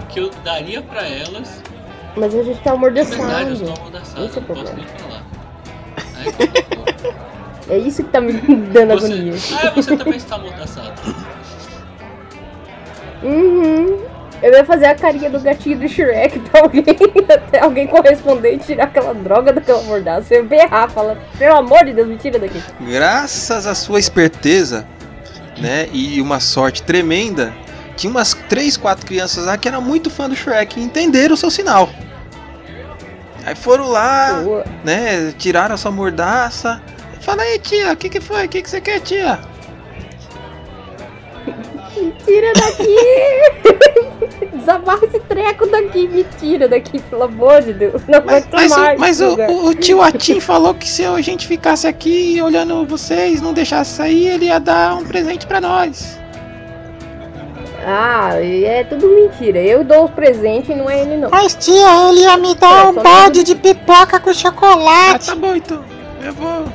que 0.09 0.19
eu 0.19 0.29
daria 0.43 0.81
pra 0.81 1.07
elas. 1.07 1.61
Mas 2.15 2.33
a 2.35 2.43
gente 2.43 2.59
tá 2.61 2.75
Na 2.75 2.89
verdade, 2.89 3.13
eu 3.13 3.23
amordaçado. 3.23 3.53
estou 3.53 3.73
amordaçado, 3.77 4.25
Esse 4.25 4.37
é 4.37 4.41
o 4.41 4.45
posso 4.45 4.75
nem 4.75 4.85
falar. 4.85 5.23
Aí, 6.15 6.31
complicou. 6.33 7.19
É 7.69 7.77
isso 7.77 8.03
que 8.03 8.09
tá 8.09 8.19
me 8.19 8.33
dando 8.33 8.93
agonia. 8.93 9.33
Você... 9.33 9.53
Ah, 9.53 9.69
você 9.69 9.95
também 9.95 10.17
está 10.17 10.37
amordaçado. 10.37 10.91
Uhum. 13.21 13.99
Eu 14.41 14.53
ia 14.53 14.65
fazer 14.65 14.85
a 14.87 14.95
carinha 14.95 15.29
do 15.29 15.39
gatinho 15.39 15.77
do 15.77 15.87
Shrek 15.87 16.39
pra 16.39 16.61
alguém, 16.61 16.83
até 17.29 17.59
alguém 17.59 17.85
corresponder 17.85 18.55
e 18.55 18.57
tirar 18.57 18.85
aquela 18.85 19.13
droga 19.13 19.53
daquela 19.53 19.83
mordaça. 19.83 20.33
Eu 20.33 20.41
ia 20.41 20.49
berrar, 20.49 20.89
falar, 20.89 21.17
pelo 21.37 21.57
amor 21.57 21.85
de 21.85 21.93
Deus, 21.93 22.07
me 22.07 22.17
tira 22.17 22.39
daqui. 22.39 22.59
Graças 22.79 23.67
à 23.67 23.75
sua 23.75 23.99
esperteza, 23.99 24.87
né, 25.59 25.87
e 25.91 26.21
uma 26.21 26.39
sorte 26.39 26.83
tremenda, 26.83 27.53
tinha 27.95 28.09
umas 28.09 28.33
3, 28.33 28.77
4 28.77 29.05
crianças 29.05 29.45
lá 29.45 29.57
que 29.57 29.67
eram 29.67 29.81
muito 29.81 30.09
fã 30.09 30.29
do 30.29 30.35
Shrek 30.35 30.79
e 30.79 30.83
entenderam 30.83 31.33
o 31.33 31.37
seu 31.37 31.51
sinal. 31.51 31.89
Aí 33.45 33.55
foram 33.55 33.89
lá, 33.89 34.41
Boa. 34.43 34.65
né, 34.83 35.33
tiraram 35.37 35.75
a 35.75 35.77
sua 35.77 35.91
mordaça. 35.91 36.81
Fala 37.21 37.41
aí, 37.41 37.59
tia, 37.59 37.91
o 37.91 37.95
que 37.95 38.09
que 38.09 38.21
foi? 38.21 38.45
O 38.45 38.49
que 38.49 38.61
que 38.61 38.69
você 38.69 38.79
quer, 38.79 38.99
tia? 39.01 39.39
Me 41.97 42.11
tira 42.25 42.53
daqui! 42.53 42.95
Desamarra 44.55 45.05
esse 45.05 45.19
treco 45.21 45.65
daqui, 45.67 46.07
me 46.07 46.23
tira 46.39 46.67
daqui, 46.67 46.99
pelo 46.99 47.23
amor 47.23 47.61
de 47.61 47.73
Deus. 47.73 48.01
Não 48.07 48.21
Mas, 48.25 48.45
vai 48.45 48.51
mas, 48.51 48.71
tomar 48.71 48.95
o, 48.95 48.99
mas 48.99 49.21
o, 49.21 49.35
o- 49.35 49.67
o 49.69 49.75
tio 49.75 50.01
Atim 50.01 50.39
falou 50.39 50.73
que 50.73 50.87
se 50.87 51.03
a 51.05 51.19
gente 51.21 51.47
ficasse 51.47 51.87
aqui 51.87 52.39
olhando 52.41 52.85
vocês, 52.85 53.41
não 53.41 53.53
deixasse 53.53 53.91
sair, 53.95 54.27
ele 54.27 54.45
ia 54.45 54.59
dar 54.59 54.95
um 54.95 55.05
presente 55.05 55.47
pra 55.47 55.59
nós. 55.59 56.19
Ah, 57.85 58.31
é 58.35 58.83
tudo 58.83 59.07
mentira. 59.07 59.57
Eu 59.59 59.83
dou 59.83 60.05
os 60.05 60.11
presentes 60.11 60.69
e 60.69 60.75
não 60.75 60.89
é 60.89 61.01
ele 61.01 61.17
não. 61.17 61.29
Mas 61.29 61.55
tia, 61.55 62.09
ele 62.09 62.21
ia 62.21 62.37
me 62.37 62.53
dar 62.55 62.85
É, 62.85 62.89
um 62.89 62.93
balde 62.93 63.43
de 63.43 63.55
pipoca 63.55 64.19
com 64.19 64.29
Ah, 64.29 64.33
chocolate. 64.33 65.25
tá 65.27 65.35
bom 65.35 65.55
então. 65.55 65.83
Eu 66.21 66.33
vou. 66.33 66.65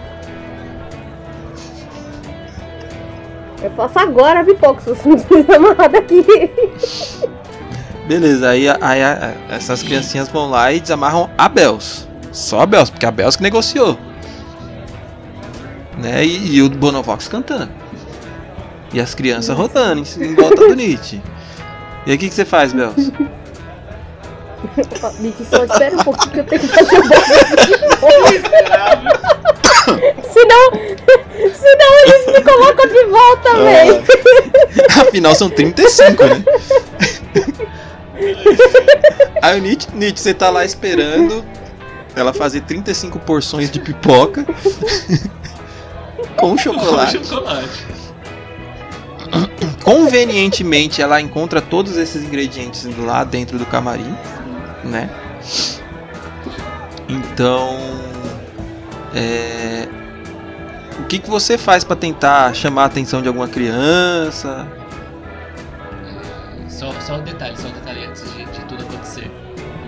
Eu 3.65 3.71
faço 3.71 3.99
agora 3.99 4.41
a 4.41 4.45
pipoca, 4.45 4.83
se 4.83 4.91
você 4.91 5.09
não 5.09 5.19
precisa 5.19 5.57
amarrar 5.57 5.91
daqui. 5.91 6.23
Beleza, 8.07 8.51
aí, 8.51 8.69
aí 8.69 9.03
a- 9.03 9.33
essas 9.49 9.83
criancinhas 9.83 10.29
vão 10.29 10.51
lá 10.51 10.71
e 10.71 10.81
desamarram 10.81 11.31
a 11.39 11.49
Bells. 11.49 12.07
Só 12.31 12.61
a 12.61 12.67
Bells, 12.67 12.93
porque 12.93 13.07
a 13.07 13.11
Bells 13.11 13.39
que 13.39 13.43
negociou. 13.43 13.97
Né? 15.97 16.27
E, 16.27 16.57
e 16.57 16.63
o 16.63 16.69
Bonovox 16.69 17.27
cantando. 17.27 17.71
E 18.93 19.01
as 19.01 19.15
crianças 19.15 19.57
rodando 19.57 20.03
em, 20.03 20.05
em 20.25 20.35
volta 20.35 20.57
do 20.69 20.75
Nietzsche. 20.75 21.23
E 22.07 22.11
aí 22.11 22.17
o 22.17 22.19
que, 22.19 22.29
que 22.29 22.35
você 22.35 22.45
faz, 22.45 22.75
Bells? 22.75 23.11
Nick, 25.21 25.43
só 25.45 25.65
espera 25.65 25.95
um 25.97 26.05
pouquinho 26.05 26.33
que 26.33 26.41
eu 26.41 26.45
tenho 26.45 26.61
que 26.61 26.69
fazer 26.69 26.99
o. 26.99 27.03
Senão, 30.33 30.71
senão 31.65 31.99
eles 32.03 32.27
me 32.27 32.45
colocam 32.45 32.87
de 32.87 33.05
volta, 33.05 33.55
velho. 33.57 34.05
Afinal 35.01 35.35
são 35.35 35.49
35, 35.49 36.25
né? 36.25 36.45
Aí 39.43 39.59
o 39.59 39.63
Nietzsche, 39.63 39.89
Nietzsche, 39.95 40.23
você 40.23 40.35
tá 40.35 40.51
lá 40.51 40.65
esperando 40.65 41.45
ela 42.15 42.33
fazer 42.33 42.61
35 42.63 43.19
porções 43.21 43.71
de 43.71 43.81
pipoca 43.81 44.45
com 46.37 46.51
Com 46.55 46.59
chocolate. 46.59 47.25
chocolate. 47.27 47.87
Convenientemente, 49.83 51.03
ela 51.03 51.21
encontra 51.21 51.61
todos 51.61 51.97
esses 51.97 52.23
ingredientes 52.23 52.87
lá 52.99 53.25
dentro 53.25 53.59
do 53.59 53.67
camarim, 53.67 54.17
né? 54.85 55.11
Então, 57.09 57.77
é, 59.15 59.89
o 61.01 61.05
que, 61.07 61.19
que 61.19 61.29
você 61.31 61.57
faz 61.59 61.85
pra 61.85 61.97
tentar 61.97 62.55
chamar 62.55 62.83
a 62.83 62.87
atenção 62.87 63.21
de 63.23 63.29
alguma 63.29 63.49
criança? 63.49 64.67
Só, 66.69 66.93
só 67.01 67.17
um 67.17 67.23
detalhe, 67.23 67.57
só 67.59 67.69
um 67.69 67.73
detalhe 67.73 68.05
antes 68.07 68.23
de, 68.35 68.45
de 68.45 68.65
tudo 68.67 68.83
acontecer. 68.85 69.31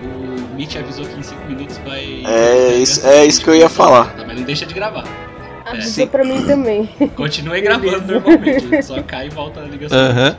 O 0.03 0.55
Mitch 0.55 0.75
avisou 0.75 1.05
que 1.05 1.19
em 1.19 1.23
5 1.23 1.45
minutos 1.45 1.77
vai. 1.79 2.23
É 2.25 2.75
isso- 2.75 3.05
é 3.05 3.25
isso 3.25 3.43
que 3.43 3.49
eu 3.49 3.55
ia 3.55 3.69
falar. 3.69 4.13
Mas 4.25 4.37
não 4.37 4.43
deixa 4.43 4.65
de 4.65 4.73
gravar. 4.73 5.03
Avisou 5.65 5.91
Sim. 5.91 6.07
pra 6.07 6.23
mim 6.23 6.45
também. 6.45 6.87
Continue 7.15 7.59
gravando 7.61 8.01
normalmente. 8.13 8.81
Só 8.83 9.01
cai 9.03 9.27
e 9.27 9.29
volta 9.29 9.59
a 9.61 9.63
ligação. 9.65 9.97
Aham. 9.97 10.37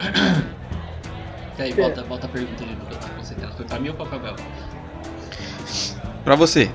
E 1.56 1.62
aí, 1.62 1.72
volta, 1.72 2.02
volta 2.02 2.26
a 2.26 2.28
pergunta 2.28 2.64
ali 2.64 2.76
eu 2.90 2.96
tava 2.98 3.12
concentrado. 3.14 3.54
Foi 3.56 3.64
pra 3.64 3.78
mim 3.78 3.88
ou 3.90 3.94
pra 3.94 4.06
Cabel? 4.06 4.34
Pra 6.24 6.34
você. 6.34 6.68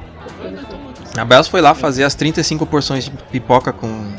A 1.17 1.25
Bells 1.25 1.49
foi 1.49 1.61
lá 1.61 1.73
fazer 1.73 2.03
as 2.03 2.15
35 2.15 2.65
porções 2.65 3.05
de 3.05 3.11
pipoca 3.11 3.73
com, 3.73 4.11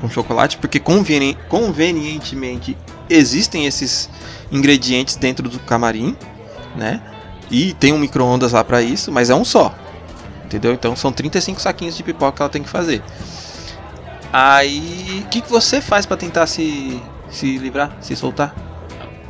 com 0.00 0.08
chocolate, 0.08 0.58
porque 0.58 0.78
conveni- 0.78 1.36
convenientemente 1.48 2.76
existem 3.08 3.66
esses 3.66 4.08
ingredientes 4.52 5.16
dentro 5.16 5.48
do 5.48 5.58
camarim, 5.60 6.16
né? 6.76 7.00
E 7.50 7.72
tem 7.74 7.92
um 7.92 7.98
micro-ondas 7.98 8.52
lá 8.52 8.62
pra 8.62 8.82
isso, 8.82 9.10
mas 9.10 9.30
é 9.30 9.34
um 9.34 9.44
só. 9.44 9.74
Entendeu? 10.44 10.72
Então 10.72 10.94
são 10.94 11.10
35 11.12 11.60
saquinhos 11.60 11.96
de 11.96 12.02
pipoca 12.02 12.36
que 12.36 12.42
ela 12.42 12.48
tem 12.50 12.62
que 12.62 12.68
fazer. 12.68 13.02
Aí, 14.32 15.22
o 15.24 15.28
que, 15.28 15.40
que 15.40 15.50
você 15.50 15.80
faz 15.80 16.04
pra 16.04 16.16
tentar 16.16 16.46
se, 16.46 17.00
se 17.30 17.56
livrar, 17.58 17.96
se 18.00 18.14
soltar? 18.14 18.54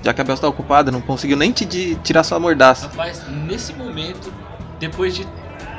Já 0.03 0.13
que 0.13 0.21
a 0.21 0.25
Bells 0.25 0.41
tá 0.41 0.49
ocupada, 0.49 0.91
não 0.91 1.01
conseguiu 1.01 1.37
nem 1.37 1.53
te 1.53 1.65
de- 1.65 1.95
tirar 1.97 2.25
sua 2.25 2.39
mordaça. 2.41 2.89
Rapaz, 2.89 3.23
nesse 3.47 3.73
momento, 3.75 4.33
depois 4.81 5.15
de 5.15 5.27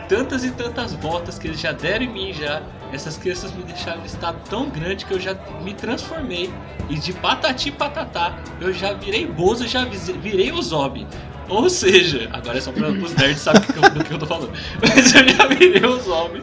tantas 0.07 0.43
e 0.43 0.51
tantas 0.51 0.93
voltas 0.93 1.37
que 1.37 1.47
eles 1.47 1.59
já 1.59 1.71
deram 1.71 2.05
em 2.05 2.09
mim 2.09 2.33
já, 2.33 2.61
essas 2.91 3.17
crianças 3.17 3.51
me 3.53 3.63
deixaram 3.63 4.01
em 4.01 4.05
estado 4.05 4.37
tão 4.49 4.69
grande 4.69 5.05
que 5.05 5.13
eu 5.13 5.19
já 5.19 5.35
me 5.63 5.73
transformei. 5.73 6.51
E 6.89 6.95
de 6.95 7.13
patati 7.13 7.71
patatá, 7.71 8.37
eu 8.61 8.71
já 8.73 8.93
virei 8.93 9.25
Bozo, 9.27 9.67
já 9.67 9.83
virei 9.85 10.51
o 10.51 10.61
Zob. 10.61 11.05
Ou 11.49 11.69
seja, 11.69 12.29
agora 12.33 12.57
é 12.57 12.61
só 12.61 12.73
para 12.73 12.89
os 12.89 13.15
nerds 13.15 13.39
saberem 13.39 13.67
do 13.93 14.03
que 14.03 14.11
eu- 14.13 14.19
tô 14.19 14.25
falando. 14.25 14.51
Mas 14.81 15.15
eu 15.15 15.27
já 15.29 15.47
virei 15.47 15.85
o 15.85 15.97
Zob. 15.97 16.41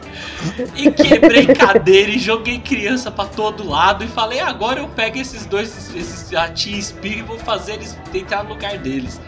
E 0.75 0.89
quebrei 0.91 1.45
cadeira 1.45 2.09
e 2.09 2.17
joguei 2.17 2.57
criança 2.59 3.11
pra 3.11 3.25
todo 3.25 3.67
lado. 3.67 4.03
E 4.03 4.07
falei, 4.07 4.39
agora 4.39 4.79
eu 4.79 4.87
pego 4.87 5.19
esses 5.19 5.45
dois, 5.45 5.95
esses 5.95 6.33
a 6.33 6.47
tia 6.49 6.79
e 7.03 7.21
vou 7.21 7.37
fazer 7.37 7.73
eles 7.73 7.95
entrar 8.13 8.43
no 8.43 8.49
lugar 8.49 8.79
deles. 8.79 9.21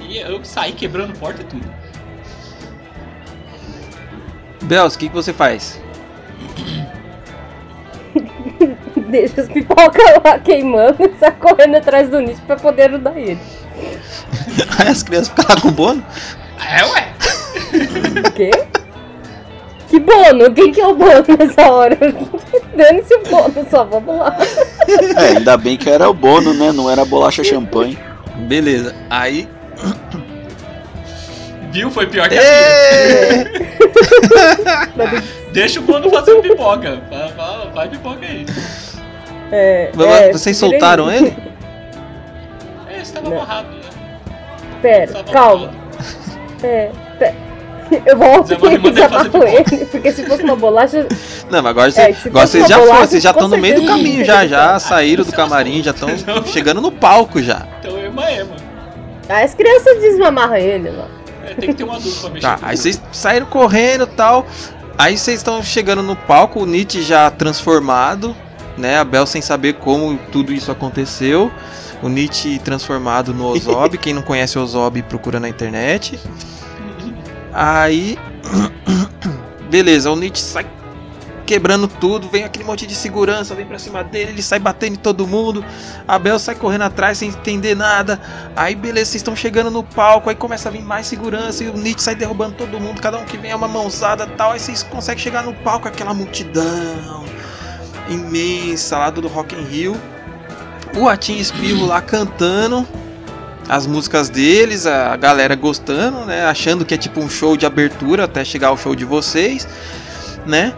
E 0.00 0.18
eu 0.18 0.44
saí 0.44 0.72
quebrando 0.72 1.18
porta 1.18 1.42
e 1.42 1.44
tudo. 1.44 1.83
Bells, 4.64 4.96
o 4.96 4.98
que, 4.98 5.08
que 5.08 5.14
você 5.14 5.32
faz? 5.32 5.80
Deixa 9.08 9.42
as 9.42 9.48
pipocas 9.48 10.04
lá 10.24 10.38
queimando 10.38 10.96
e 11.00 11.12
sai 11.20 11.32
correndo 11.32 11.76
atrás 11.76 12.08
do 12.08 12.20
Nietzsche 12.20 12.42
pra 12.46 12.56
poder 12.56 12.90
ajudar 12.90 13.16
ele. 13.16 13.38
Aí 14.78 14.88
as 14.88 15.02
crianças 15.02 15.28
ficam 15.28 15.44
lá 15.48 15.60
com 15.60 15.68
o 15.68 15.72
bono? 15.72 16.04
É, 16.60 16.84
ué. 16.84 17.12
O 18.26 18.32
quê? 18.32 18.50
Que 19.88 20.00
bono? 20.00 20.52
Quem 20.54 20.72
que 20.72 20.80
é 20.80 20.86
o 20.86 20.94
bono 20.94 21.24
nessa 21.38 21.70
hora? 21.70 21.96
Dane-se 22.74 23.14
o 23.14 23.22
bono, 23.28 23.66
só 23.70 23.84
vamos 23.84 24.16
lá. 24.16 24.36
É, 25.16 25.36
ainda 25.36 25.56
bem 25.56 25.76
que 25.76 25.90
era 25.90 26.08
o 26.08 26.14
bono, 26.14 26.54
né? 26.54 26.72
Não 26.72 26.90
era 26.90 27.04
bolacha 27.04 27.44
champanhe. 27.44 27.98
Beleza, 28.48 28.94
aí. 29.10 29.48
Viu? 31.70 31.90
Foi 31.90 32.06
pior 32.06 32.28
que 32.28 32.38
a 32.38 32.40
minha. 32.40 33.83
Deixa 35.52 35.80
o 35.80 35.82
Bono 35.82 36.10
fazer 36.10 36.34
pipoca. 36.42 37.00
Vai, 37.10 37.32
vai, 37.32 37.70
vai 37.74 37.88
pipoca 37.88 38.18
aí. 38.26 38.46
É, 39.52 39.90
é, 39.98 40.32
Vocês 40.32 40.56
soltaram 40.56 41.10
ele? 41.10 41.36
É, 42.90 43.04
você 43.04 43.12
tava 43.12 43.28
Não. 43.30 43.36
amarrado, 43.36 43.68
né? 43.68 43.82
Pera, 44.82 45.12
Tava 45.12 45.32
calma. 45.32 45.64
amarrado. 45.68 45.78
É, 46.62 46.90
pera. 47.18 47.44
Eu 48.06 48.16
ele 48.16 48.78
fazer 48.78 48.92
desamarro 48.92 49.44
ele, 49.46 49.84
porque 49.86 50.10
se 50.10 50.24
fosse 50.24 50.42
uma 50.42 50.56
bolacha. 50.56 51.06
Não, 51.50 51.62
mas 51.62 51.66
agora, 51.70 51.88
É, 51.90 52.12
cê, 52.14 52.28
agora 52.28 52.46
vocês 52.46 52.62
uma 52.64 52.68
já 52.68 52.78
foram, 52.78 53.06
vocês 53.06 53.22
já 53.22 53.30
estão 53.30 53.46
no 53.46 53.58
meio 53.58 53.80
do 53.80 53.86
caminho, 53.86 54.24
já, 54.24 54.46
já 54.46 54.78
saíram 54.78 55.22
do 55.22 55.30
camarim, 55.32 55.82
já 55.82 55.90
estão 55.90 56.08
Não. 56.08 56.44
chegando 56.46 56.80
no 56.80 56.90
palco 56.90 57.42
já. 57.42 57.66
Então 57.80 57.98
ema 57.98 58.30
ema. 58.32 58.56
Aí 59.28 59.44
as 59.44 59.54
crianças 59.54 60.00
desmamarram 60.00 60.56
ele 60.56 60.90
lá. 60.90 61.06
É, 61.44 61.54
tem 61.54 61.70
que 61.70 61.74
ter 61.74 61.84
um 61.84 61.92
adulto 61.92 62.20
pra 62.20 62.30
mexer. 62.30 62.46
Tá, 62.46 62.58
aí 62.62 62.74
isso. 62.74 62.82
vocês 62.82 63.02
saíram 63.12 63.46
correndo 63.46 64.04
e 64.04 64.08
tal. 64.08 64.46
Aí 64.96 65.18
vocês 65.18 65.38
estão 65.38 65.62
chegando 65.62 66.02
no 66.02 66.14
palco, 66.14 66.60
o 66.60 66.66
Nietzsche 66.66 67.02
já 67.02 67.30
transformado, 67.30 68.34
né? 68.78 68.98
A 68.98 69.04
Bel 69.04 69.26
sem 69.26 69.42
saber 69.42 69.74
como 69.74 70.16
tudo 70.30 70.52
isso 70.52 70.70
aconteceu. 70.70 71.50
O 72.02 72.08
Nietzsche 72.08 72.58
transformado 72.58 73.34
no 73.34 73.46
Ozob. 73.46 73.96
Quem 73.98 74.14
não 74.14 74.22
conhece 74.22 74.58
o 74.58 74.62
Ozob, 74.62 75.02
procura 75.02 75.40
na 75.40 75.48
internet. 75.48 76.18
Aí. 77.52 78.18
Beleza, 79.68 80.10
o 80.10 80.16
Nietzsche 80.16 80.42
sai 80.44 80.66
quebrando 81.44 81.86
tudo, 81.86 82.28
vem 82.28 82.44
aquele 82.44 82.64
monte 82.64 82.86
de 82.86 82.94
segurança, 82.94 83.54
vem 83.54 83.66
pra 83.66 83.78
cima 83.78 84.02
dele, 84.02 84.32
ele 84.32 84.42
sai 84.42 84.58
batendo 84.58 84.94
em 84.94 84.98
todo 84.98 85.26
mundo. 85.26 85.64
A 86.06 86.18
Bel 86.18 86.38
sai 86.38 86.54
correndo 86.54 86.82
atrás 86.82 87.18
sem 87.18 87.28
entender 87.28 87.74
nada. 87.74 88.20
Aí 88.56 88.74
beleza, 88.74 89.10
vocês 89.10 89.16
estão 89.16 89.36
chegando 89.36 89.70
no 89.70 89.82
palco, 89.82 90.28
aí 90.28 90.36
começa 90.36 90.68
a 90.68 90.72
vir 90.72 90.82
mais 90.82 91.06
segurança 91.06 91.64
e 91.64 91.68
o 91.68 91.74
Nietzsche 91.74 92.02
sai 92.02 92.14
derrubando 92.14 92.54
todo 92.54 92.80
mundo, 92.80 93.00
cada 93.00 93.18
um 93.18 93.24
que 93.24 93.36
vem 93.36 93.50
é 93.50 93.56
uma 93.56 93.68
mãozada 93.68 94.26
tal. 94.26 94.52
Aí 94.52 94.60
vocês 94.60 94.82
conseguem 94.82 95.22
chegar 95.22 95.42
no 95.42 95.54
palco, 95.54 95.86
aquela 95.86 96.14
multidão 96.14 97.24
imensa 98.08 98.98
lá 98.98 99.10
do 99.10 99.26
Rock 99.28 99.54
in 99.54 99.64
Rio. 99.64 100.00
O 100.96 101.08
Atim 101.08 101.36
Espirro 101.38 101.86
lá 101.86 102.00
cantando 102.00 102.86
as 103.68 103.86
músicas 103.86 104.28
deles, 104.28 104.86
a 104.86 105.16
galera 105.16 105.54
gostando, 105.56 106.24
né? 106.24 106.44
Achando 106.44 106.84
que 106.84 106.94
é 106.94 106.98
tipo 106.98 107.20
um 107.20 107.28
show 107.28 107.56
de 107.56 107.66
abertura 107.66 108.24
até 108.24 108.44
chegar 108.44 108.70
o 108.70 108.76
show 108.76 108.94
de 108.94 109.04
vocês, 109.04 109.66
né? 110.46 110.74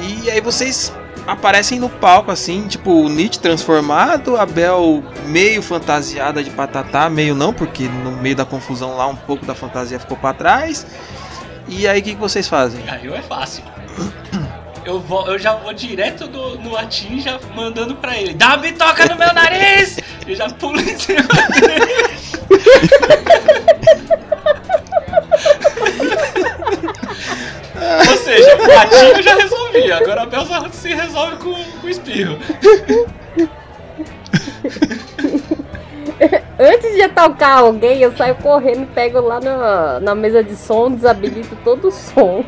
E 0.00 0.30
aí 0.30 0.40
vocês 0.40 0.92
aparecem 1.26 1.78
no 1.78 1.88
palco 1.88 2.30
assim, 2.30 2.66
tipo 2.66 2.90
o 2.90 3.08
Nietzsche 3.08 3.38
transformado, 3.38 4.36
a 4.36 4.46
Bel 4.46 5.04
meio 5.26 5.62
fantasiada 5.62 6.42
de 6.42 6.50
patatá, 6.50 7.10
meio 7.10 7.34
não, 7.34 7.52
porque 7.52 7.84
no 7.84 8.12
meio 8.12 8.34
da 8.34 8.44
confusão 8.44 8.96
lá 8.96 9.06
um 9.06 9.16
pouco 9.16 9.44
da 9.44 9.54
fantasia 9.54 10.00
ficou 10.00 10.16
pra 10.16 10.32
trás. 10.32 10.86
E 11.68 11.86
aí 11.86 12.00
o 12.00 12.02
que, 12.02 12.14
que 12.14 12.20
vocês 12.20 12.48
fazem? 12.48 12.82
Aí 12.88 13.06
é 13.12 13.22
fácil. 13.22 13.62
Eu, 14.84 14.98
vou, 14.98 15.26
eu 15.28 15.38
já 15.38 15.54
vou 15.54 15.72
direto 15.74 16.26
do, 16.26 16.58
no 16.58 16.76
Atim 16.76 17.20
já 17.20 17.38
mandando 17.54 17.94
pra 17.94 18.16
ele. 18.16 18.34
Dá 18.34 18.48
uma 18.48 18.56
bitoca 18.56 19.06
no 19.06 19.16
meu 19.16 19.32
nariz! 19.32 19.98
E 20.26 20.34
já 20.34 20.48
pulo 20.48 20.80
em 20.80 20.98
cima 20.98 21.22
dele. 21.50 22.10
Ou 28.10 28.16
seja, 28.60 28.74
o 28.74 28.78
Atim 28.78 29.06
eu 29.16 29.22
já 29.22 29.34
resolvi. 29.34 29.92
Agora 29.92 30.22
a 30.22 30.26
Bel 30.26 30.46
se 30.72 30.94
resolve 30.94 31.36
com, 31.36 31.54
com 31.80 31.88
espirro. 31.88 32.38
Antes 36.58 36.94
de 36.94 37.08
tocar 37.08 37.60
alguém, 37.60 38.02
eu 38.02 38.14
saio 38.14 38.34
correndo, 38.36 38.86
pego 38.94 39.20
lá 39.20 39.40
na, 39.40 40.00
na 40.00 40.14
mesa 40.14 40.44
de 40.44 40.54
som, 40.54 40.90
desabilito 40.90 41.56
todo 41.64 41.88
o 41.88 41.90
som. 41.90 42.44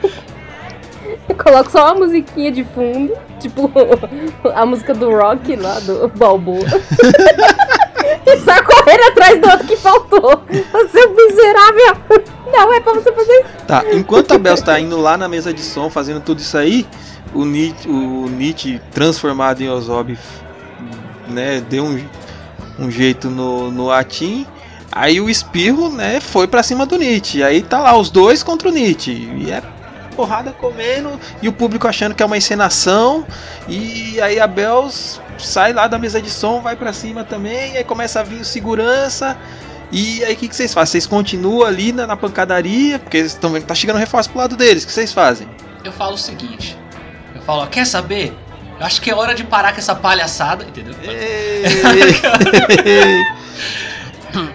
Eu 1.29 1.35
coloco 1.43 1.71
só 1.71 1.87
uma 1.87 2.07
musiquinha 2.07 2.53
de 2.53 2.65
fundo, 2.65 3.15
tipo 3.41 3.71
a 4.55 4.67
música 4.67 4.93
do 4.93 5.11
rock 5.11 5.57
lá, 5.57 5.81
do 5.81 6.09
Balboa. 6.09 6.67
e 8.27 8.37
saio 8.41 8.65
correndo 8.65 9.05
atrás 9.05 9.41
do 9.41 9.51
outro 9.51 9.67
que 9.67 9.77
faltou. 9.77 10.43
Um 10.51 11.15
miserável! 11.15 11.97
Não 12.53 12.75
é 12.75 12.81
pra 12.81 12.93
você 12.93 13.13
fazer 13.13 13.33
isso. 13.33 13.67
Tá, 13.67 13.85
enquanto 13.93 14.33
a 14.33 14.39
Bel 14.39 14.55
está 14.55 14.79
indo 14.79 15.01
lá 15.01 15.17
na 15.17 15.29
mesa 15.29 15.53
de 15.53 15.63
som 15.63 15.89
fazendo 15.89 16.21
tudo 16.21 16.41
isso 16.41 16.57
aí, 16.57 16.87
o 17.35 17.45
Nietzsche, 17.45 17.89
o 17.89 18.29
Nietzsche 18.29 18.81
transformado 18.93 19.63
em 19.63 19.69
Ozob, 19.69 20.19
né, 21.29 21.63
deu 21.69 21.85
um, 21.85 22.05
um 22.79 22.91
jeito 22.91 23.31
no, 23.31 23.71
no 23.71 23.91
Atim. 23.91 24.47
Aí 24.91 25.21
o 25.21 25.31
Espirro, 25.31 25.91
né, 25.91 26.21
foi 26.21 26.47
pra 26.47 26.63
cima 26.63 26.85
do 26.85 26.99
Nietzsche. 26.99 27.43
Aí 27.43 27.63
tá 27.63 27.81
lá 27.81 27.97
os 27.97 28.11
dois 28.11 28.43
contra 28.43 28.69
o 28.69 28.73
Nietzsche. 28.73 29.13
E 29.39 29.51
é 29.51 29.63
porrada 30.15 30.53
comendo 30.53 31.19
e 31.41 31.49
o 31.49 31.53
público 31.53 31.89
achando 31.89 32.15
que 32.15 32.23
é 32.23 32.27
uma 32.27 32.37
encenação. 32.37 33.25
E 33.67 34.21
aí 34.21 34.39
a 34.39 34.47
Bel 34.47 34.89
sai 35.39 35.73
lá 35.73 35.89
da 35.89 35.99
mesa 35.99 36.21
de 36.21 36.31
som, 36.31 36.61
vai 36.61 36.77
pra 36.77 36.93
cima 36.93 37.25
também. 37.25 37.77
Aí 37.77 37.85
começa 37.85 38.21
a 38.21 38.23
vir 38.23 38.41
o 38.41 38.45
segurança. 38.45 39.37
E 39.93 40.25
aí 40.25 40.33
o 40.33 40.37
que, 40.37 40.49
que 40.49 40.57
vocês 40.57 40.73
fazem? 40.73 40.93
Vocês 40.93 41.07
continuam 41.07 41.67
ali 41.67 41.93
na, 41.93 42.07
na 42.07 42.17
pancadaria, 42.17 42.99
porque 42.99 43.19
estão 43.19 43.51
vendo 43.51 43.63
que 43.63 43.69
tá 43.69 43.75
chegando 43.75 43.99
reforço 43.99 44.31
pro 44.31 44.39
lado 44.39 44.57
deles. 44.57 44.85
O 44.85 44.87
que 44.87 44.93
vocês 44.93 45.13
fazem? 45.13 45.47
Eu 45.85 45.93
falo 45.93 46.15
o 46.15 46.19
seguinte. 46.19 46.79
Eu 47.35 47.43
falo, 47.43 47.67
quer 47.67 47.87
saber? 47.87 48.35
Eu 48.81 48.87
acho 48.87 49.03
que 49.03 49.11
é 49.11 49.15
hora 49.15 49.35
de 49.35 49.45
parar 49.45 49.73
com 49.73 49.79
essa 49.79 49.95
palhaçada, 49.95 50.65
entendeu? 50.65 50.95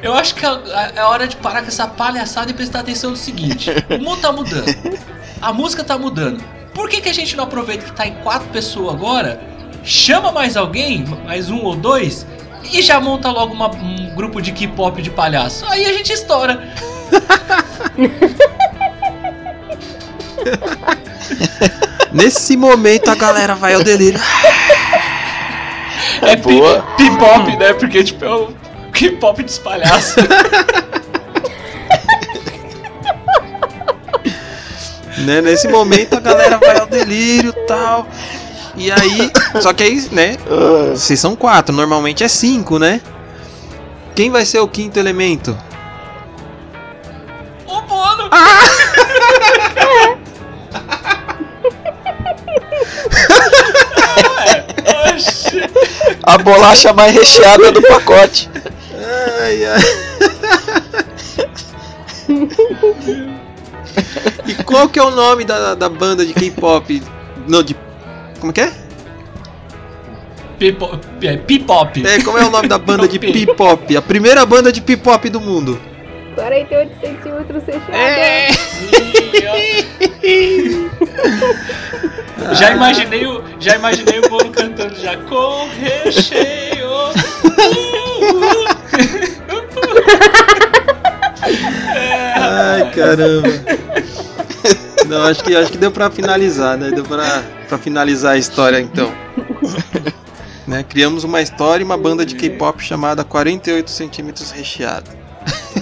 Eu 0.02 0.16
acho 0.16 0.34
que 0.34 0.44
é 0.44 0.50
é 0.96 1.04
hora 1.04 1.28
de 1.28 1.36
parar 1.36 1.62
com 1.62 1.68
essa 1.68 1.88
palhaçada 1.88 2.50
e 2.50 2.54
prestar 2.54 2.80
atenção 2.80 3.12
no 3.12 3.16
seguinte: 3.16 3.70
o 3.90 4.00
mundo 4.02 4.22
tá 4.22 4.32
mudando, 4.32 4.66
a 5.40 5.54
música 5.54 5.84
tá 5.84 5.98
mudando. 6.00 6.44
Por 6.74 6.90
que, 6.90 7.00
que 7.00 7.10
a 7.10 7.14
gente 7.14 7.38
não 7.38 7.44
aproveita 7.44 7.86
que 7.86 7.92
tá 7.92 8.08
em 8.08 8.16
quatro 8.16 8.48
pessoas 8.50 8.96
agora, 8.96 9.40
chama 9.84 10.32
mais 10.32 10.58
alguém, 10.58 11.06
mais 11.26 11.50
um 11.50 11.62
ou 11.64 11.76
dois, 11.76 12.26
e 12.74 12.82
já 12.82 13.00
monta 13.00 13.30
logo 13.32 13.54
uma- 13.54 13.70
um 13.76 14.10
grupo 14.16 14.42
de 14.42 14.52
K-pop 14.52 15.02
de 15.02 15.10
palhaço? 15.10 15.66
Aí 15.68 15.86
a 15.86 15.94
gente 15.94 16.12
estoura. 16.14 16.68
Nesse 22.12 22.56
momento 22.58 23.10
a 23.10 23.16
galera 23.16 23.56
vai 23.56 23.74
ao 23.74 23.84
delírio. 23.84 24.20
É 26.22 26.36
pi- 26.36 26.42
Boa. 26.44 26.82
P-pop, 26.98 27.58
né? 27.58 27.74
Porque 27.74 28.04
tipo 28.04 28.26
é 28.26 28.30
o 28.30 28.54
K-pop 28.92 29.42
dos 29.44 29.58
palhaços. 29.60 30.16
né? 35.26 35.42
Nesse 35.42 35.68
momento 35.68 36.16
a 36.16 36.20
galera 36.20 36.58
vai 36.58 36.78
ao 36.80 36.88
delírio 36.88 37.54
e 37.56 37.68
tal. 37.68 38.08
E 38.78 38.92
aí. 38.92 39.32
Só 39.62 39.74
que 39.74 39.84
aí, 39.84 40.08
né? 40.12 40.38
Ah, 40.50 40.92
Vocês 40.96 41.20
são 41.20 41.36
quatro, 41.36 41.76
normalmente 41.76 42.24
é 42.24 42.28
cinco, 42.28 42.78
né? 42.80 43.02
Quem 44.16 44.32
vai 44.32 44.46
ser 44.46 44.60
o 44.60 44.68
quinto 44.68 44.98
elemento? 44.98 45.58
o 47.66 47.82
Bono! 47.82 48.30
Oxi. 55.14 55.62
a 56.24 56.38
bolacha 56.38 56.94
mais 56.94 57.14
recheada 57.14 57.72
do 57.72 57.82
pacote. 57.82 58.50
Ai, 59.42 59.66
ai. 59.66 59.82
e 64.48 64.56
qual 64.64 64.90
que 64.90 65.00
é 65.00 65.04
o 65.04 65.12
nome 65.12 65.46
da, 65.46 65.76
da 65.76 65.90
banda 65.90 66.26
de 66.26 66.34
K-pop? 66.34 67.04
Não, 67.48 67.64
de. 67.64 67.77
Como 68.40 68.54
que 68.54 68.62
é? 68.62 68.72
P-pop. 70.60 71.00
é, 71.22 71.38
P-pop. 71.38 72.06
É, 72.06 72.22
como 72.24 72.38
é 72.38 72.46
o 72.46 72.50
nome 72.50 72.68
da 72.68 72.78
banda 72.78 73.08
de. 73.08 73.20
P-pop? 73.20 73.96
A 73.96 74.02
primeira 74.02 74.46
banda 74.46 74.72
de 74.72 74.82
P-pop 74.82 75.30
do 75.30 75.40
mundo. 75.40 75.80
48 76.36 77.00
centímetros 77.00 77.64
fechado. 77.64 77.94
É. 77.94 78.52
Sim, 78.54 80.90
ó. 82.40 82.54
Já 82.54 82.72
imaginei 82.72 83.26
o, 83.26 83.44
já 83.60 83.76
imaginei 83.76 84.20
o 84.20 84.30
Bono 84.30 84.52
cantando 84.52 84.96
já 84.96 85.18
com 85.18 85.68
recheio. 85.70 86.78
Ai, 92.40 92.92
caramba. 92.92 93.50
Não, 95.08 95.24
acho 95.24 95.44
que, 95.44 95.56
acho 95.56 95.72
que 95.72 95.78
deu 95.78 95.92
pra 95.92 96.10
finalizar, 96.12 96.78
né? 96.78 96.92
Deu 96.92 97.04
pra, 97.04 97.44
pra 97.68 97.78
finalizar 97.78 98.34
a 98.34 98.38
história 98.38 98.80
então. 98.80 99.12
né? 100.68 100.84
Criamos 100.84 101.24
uma 101.24 101.42
história 101.42 101.82
e 101.82 101.86
uma 101.86 101.98
banda 101.98 102.26
de 102.26 102.36
K-pop 102.36 102.84
chamada 102.84 103.24
48 103.24 103.90
centímetros 103.90 104.52
recheado. 104.52 105.10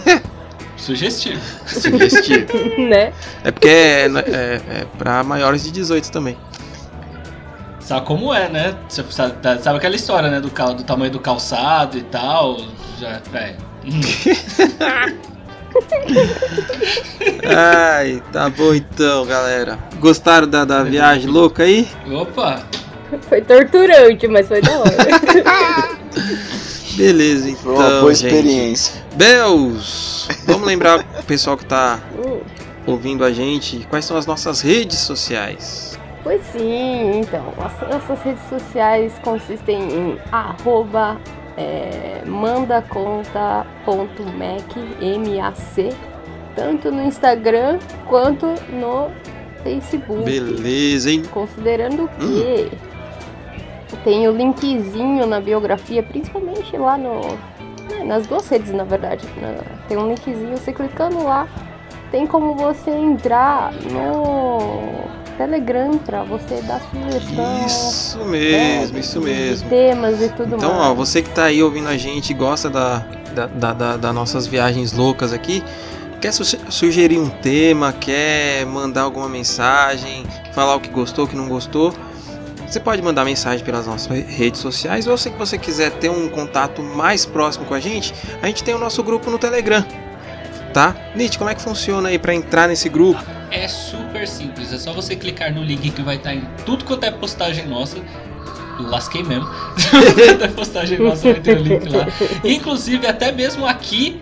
Sugestivo. 0.77 1.41
Sugestivo. 1.65 2.47
né? 2.87 3.11
É 3.43 3.51
porque 3.51 3.67
é, 3.67 4.05
é, 4.05 4.61
é 4.81 4.87
pra 4.97 5.23
maiores 5.23 5.63
de 5.63 5.71
18 5.71 6.11
também. 6.11 6.37
Sabe 7.79 8.05
como 8.05 8.33
é, 8.33 8.49
né? 8.49 8.75
Você 8.89 9.03
sabe, 9.09 9.35
sabe 9.61 9.77
aquela 9.77 9.95
história, 9.95 10.29
né? 10.29 10.39
Do, 10.41 10.49
cal- 10.51 10.73
do 10.73 10.83
tamanho 10.83 11.11
do 11.11 11.19
calçado 11.19 11.97
e 11.97 12.01
tal. 12.03 12.57
Já, 12.99 13.21
é. 13.33 13.55
Ai, 17.45 18.21
tá 18.31 18.49
bom 18.49 18.73
então, 18.73 19.25
galera. 19.25 19.77
Gostaram 19.99 20.47
da, 20.47 20.65
da 20.65 20.83
viagem 20.83 21.27
louca 21.29 21.63
aí? 21.63 21.87
Opa! 22.11 22.63
Foi 23.29 23.41
torturante, 23.41 24.27
mas 24.27 24.47
foi 24.47 24.61
da 24.61 24.71
hora. 24.79 24.91
Beleza, 26.95 27.45
uma 27.65 27.73
então, 27.85 28.01
boa 28.01 28.13
gente. 28.13 28.33
experiência. 28.33 29.03
Bells, 29.15 30.27
vamos 30.45 30.65
lembrar 30.67 30.99
o 31.19 31.23
pessoal 31.23 31.57
que 31.57 31.65
tá 31.65 31.99
Hum, 32.17 32.39
ouvindo 32.85 33.23
a 33.25 33.31
gente 33.31 33.85
quais 33.89 34.05
são 34.05 34.17
as 34.17 34.25
nossas 34.25 34.61
redes 34.61 34.99
sociais. 34.99 35.99
Pois 36.23 36.41
sim, 36.51 37.19
então, 37.19 37.53
as 37.59 37.89
nossas 37.89 38.21
redes 38.23 38.41
sociais 38.49 39.13
consistem 39.23 39.77
em 39.83 40.17
arroba 40.31 41.19
é, 41.57 42.21
mandaconta.mac, 42.25 44.77
M-A-C, 45.01 45.89
tanto 46.55 46.91
no 46.91 47.03
Instagram 47.03 47.79
quanto 48.07 48.45
no 48.71 49.09
Facebook. 49.63 50.23
Beleza, 50.23 51.11
hein? 51.11 51.23
Considerando 51.31 52.09
que 52.19 52.71
tem 54.03 54.27
o 54.27 54.31
linkzinho 54.31 55.25
na 55.25 55.39
biografia, 55.39 56.03
principalmente 56.03 56.75
lá 56.77 56.97
no. 56.97 57.21
né, 57.89 58.03
nas 58.05 58.27
duas 58.27 58.47
redes, 58.49 58.71
na 58.73 58.83
verdade. 58.83 59.25
na- 59.41 59.63
tem 59.87 59.97
um 59.97 60.07
linkzinho, 60.07 60.57
você 60.57 60.73
clicando 60.73 61.23
lá, 61.23 61.47
tem 62.11 62.25
como 62.27 62.55
você 62.55 62.91
entrar 62.91 63.71
no 63.91 65.04
Telegram 65.37 65.97
pra 65.97 66.23
você 66.23 66.61
dar 66.61 66.79
sugestão. 66.91 67.65
Isso 67.65 68.17
mesmo, 68.25 68.93
né, 68.93 68.99
isso 68.99 69.21
mesmo. 69.21 69.69
Temas 69.69 70.21
e 70.21 70.29
tudo 70.29 70.55
Então, 70.55 70.73
mais. 70.73 70.89
ó, 70.89 70.93
você 70.93 71.21
que 71.21 71.29
tá 71.29 71.45
aí 71.45 71.61
ouvindo 71.61 71.87
a 71.89 71.97
gente 71.97 72.29
e 72.31 72.33
gosta 72.33 72.69
da, 72.69 72.99
da, 73.33 73.45
da, 73.47 73.73
da- 73.73 73.97
das 73.97 74.13
nossas 74.15 74.47
viagens 74.47 74.93
loucas 74.93 75.33
aqui, 75.33 75.63
quer 76.21 76.31
su- 76.31 76.43
sugerir 76.69 77.19
um 77.19 77.29
tema, 77.29 77.91
quer 77.93 78.65
mandar 78.65 79.01
alguma 79.03 79.27
mensagem, 79.27 80.25
falar 80.53 80.75
o 80.75 80.79
que 80.79 80.89
gostou, 80.89 81.25
o 81.25 81.27
que 81.27 81.35
não 81.35 81.47
gostou, 81.47 81.93
você 82.67 82.79
pode 82.79 83.01
mandar 83.01 83.23
mensagem 83.25 83.63
pelas 83.63 83.85
nossas 83.85 84.07
re- 84.07 84.21
redes 84.27 84.59
sociais 84.59 85.05
ou 85.07 85.17
se 85.17 85.29
você 85.29 85.57
quiser 85.57 85.91
ter 85.91 86.09
um 86.09 86.27
contato 86.29 86.81
mais 86.81 87.25
próximo 87.25 87.65
com 87.65 87.73
a 87.73 87.79
gente, 87.79 88.13
a 88.41 88.47
gente 88.47 88.63
tem 88.63 88.73
o 88.73 88.79
nosso 88.79 89.03
grupo 89.03 89.29
no 89.29 89.37
Telegram. 89.37 89.85
Tá? 90.75 90.93
Nietzsche, 91.15 91.37
como 91.37 91.49
é 91.49 91.55
que 91.55 91.61
funciona 91.61 92.09
aí 92.09 92.19
pra 92.19 92.33
entrar 92.33 92.67
nesse 92.67 92.89
grupo? 92.89 93.23
É 93.49 93.65
super 93.65 94.27
simples, 94.27 94.73
é 94.73 94.77
só 94.77 94.91
você 94.91 95.15
clicar 95.15 95.53
no 95.53 95.63
link 95.63 95.89
que 95.89 96.01
vai 96.01 96.17
estar 96.17 96.35
em 96.35 96.43
tudo 96.65 96.83
quanto 96.83 97.05
é 97.05 97.11
postagem 97.11 97.65
nossa. 97.65 97.97
Lasquei 98.77 99.23
mesmo. 99.23 99.49
Tudo 99.89 100.13
quanto 100.13 100.43
é 100.43 100.47
postagem 100.49 100.99
nossa 100.99 101.31
vai 101.31 101.39
ter 101.39 101.57
o 101.57 101.61
link 101.61 101.87
lá. 101.87 102.07
Inclusive, 102.43 103.07
até 103.07 103.31
mesmo 103.31 103.65
aqui. 103.65 104.21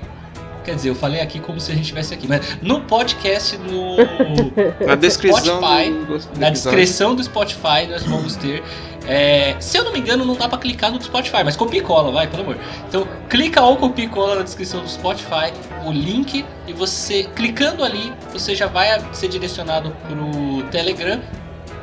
Quer 0.64 0.76
dizer, 0.76 0.90
eu 0.90 0.96
falei 0.96 1.22
aqui 1.22 1.40
como 1.40 1.60
se 1.60 1.72
a 1.72 1.74
gente 1.74 1.86
estivesse 1.86 2.14
aqui, 2.14 2.28
mas 2.28 2.60
no 2.62 2.82
podcast, 2.82 3.58
no, 3.58 3.98
Na 4.86 4.94
descrição 4.94 5.58
Spotify, 5.58 5.92
do, 5.92 6.40
na 6.40 6.50
descrição 6.52 7.16
do 7.16 7.24
Spotify, 7.24 7.88
nós 7.90 8.04
vamos 8.04 8.36
ter. 8.36 8.64
É, 9.06 9.56
se 9.60 9.78
eu 9.78 9.84
não 9.84 9.92
me 9.92 10.00
engano, 10.00 10.24
não 10.24 10.36
dá 10.36 10.48
pra 10.48 10.58
clicar 10.58 10.92
no 10.92 11.02
Spotify, 11.02 11.44
mas 11.44 11.56
copia 11.56 11.80
e 11.80 11.84
cola, 11.84 12.12
vai, 12.12 12.28
pelo 12.28 12.44
amor. 12.44 12.58
Então, 12.88 13.08
clica 13.30 13.62
ou 13.62 13.78
copia 13.78 14.06
e 14.06 14.08
cola 14.08 14.36
na 14.36 14.44
descrição 14.44 14.82
do 14.82 14.90
Spotify, 14.90 15.52
o 15.86 15.92
link, 15.92 16.46
e 16.68 16.74
você, 16.74 17.24
clicando 17.36 17.84
ali, 17.84 18.14
você 18.32 18.56
já 18.56 18.68
vai 18.68 18.88
ser 19.14 19.28
direcionado 19.28 19.96
pro 20.08 20.64
Telegram 20.70 21.22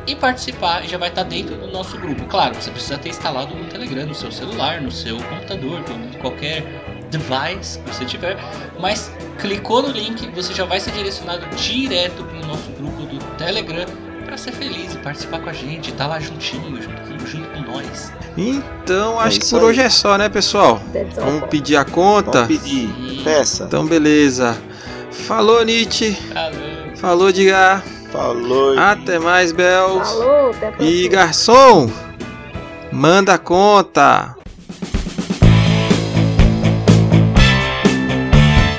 e 0.07 0.17
participar, 0.17 0.85
e 0.85 0.89
já 0.89 0.97
vai 0.97 1.11
estar 1.11 1.25
dentro 1.25 1.57
do 1.57 1.67
nosso 1.69 1.99
grupo. 1.99 2.25
Claro, 2.25 2.55
você 2.55 2.71
precisa 2.71 2.97
ter 2.97 3.11
instalado 3.11 3.55
no 3.55 3.65
Telegram, 3.67 4.07
no 4.07 4.15
seu 4.15 4.33
celular, 4.33 4.81
no 4.81 4.91
seu 4.91 5.17
computador, 5.17 5.85
em 5.91 6.19
qualquer 6.19 6.65
device 7.11 7.79
que 7.81 7.95
você 7.95 8.05
tiver, 8.05 8.37
mas 8.79 9.13
clicou 9.39 9.83
no 9.83 9.89
link, 9.89 10.27
você 10.31 10.55
já 10.55 10.65
vai 10.65 10.81
ser 10.81 10.93
direcionado 10.93 11.45
direto 11.57 12.25
pro 12.25 12.47
nosso 12.47 12.71
grupo 12.71 13.03
do 13.03 13.19
Telegram 13.37 13.85
para 14.31 14.39
ser 14.39 14.53
feliz 14.53 14.95
e 14.95 14.99
participar 14.99 15.41
com 15.41 15.51
a 15.51 15.53
gente, 15.53 15.91
estar 15.91 16.07
lá 16.07 16.21
juntinho, 16.21 16.81
junto 16.81 17.01
com, 17.03 17.27
junto 17.27 17.49
com 17.51 17.61
nós. 17.73 18.13
Então, 18.37 19.21
É 19.21 19.25
acho 19.25 19.41
que 19.41 19.45
isso 19.45 19.57
por 19.57 19.65
aí. 19.65 19.71
hoje 19.71 19.81
é 19.81 19.91
só, 19.91 20.17
né, 20.17 20.29
pessoal? 20.29 20.81
That's 20.93 21.19
all. 21.19 21.25
Vamos 21.25 21.49
pedir 21.49 21.75
a 21.77 21.85
conta? 21.85 22.43
Pode 22.47 22.59
pedir. 22.59 22.89
E- 23.01 23.25
Peça. 23.25 23.65
Então, 23.65 23.85
beleza. 23.87 24.57
Falou, 25.11 25.65
Nietzsche. 25.65 26.13
Falou. 26.33 26.97
Falou, 26.97 27.29
Edgar. 27.31 27.83
Falou. 28.13 28.79
Até 28.79 29.19
mais, 29.19 29.51
Bells. 29.51 30.09
Falou, 30.13 30.51
até 30.51 30.69
a. 30.69 30.75
E 30.79 31.09
garçom, 31.09 31.91
manda 32.93 33.35
a 33.35 33.39
conta. 33.39 34.37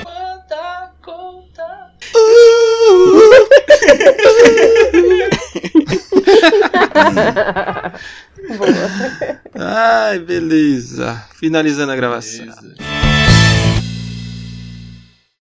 Manda 0.05 0.91
conta. 1.01 1.91
Boa. 8.57 9.39
Ai, 9.55 10.19
beleza. 10.19 11.25
Finalizando 11.39 11.91
a 11.91 11.95
gravação. 11.95 12.45
Beleza. 12.45 12.75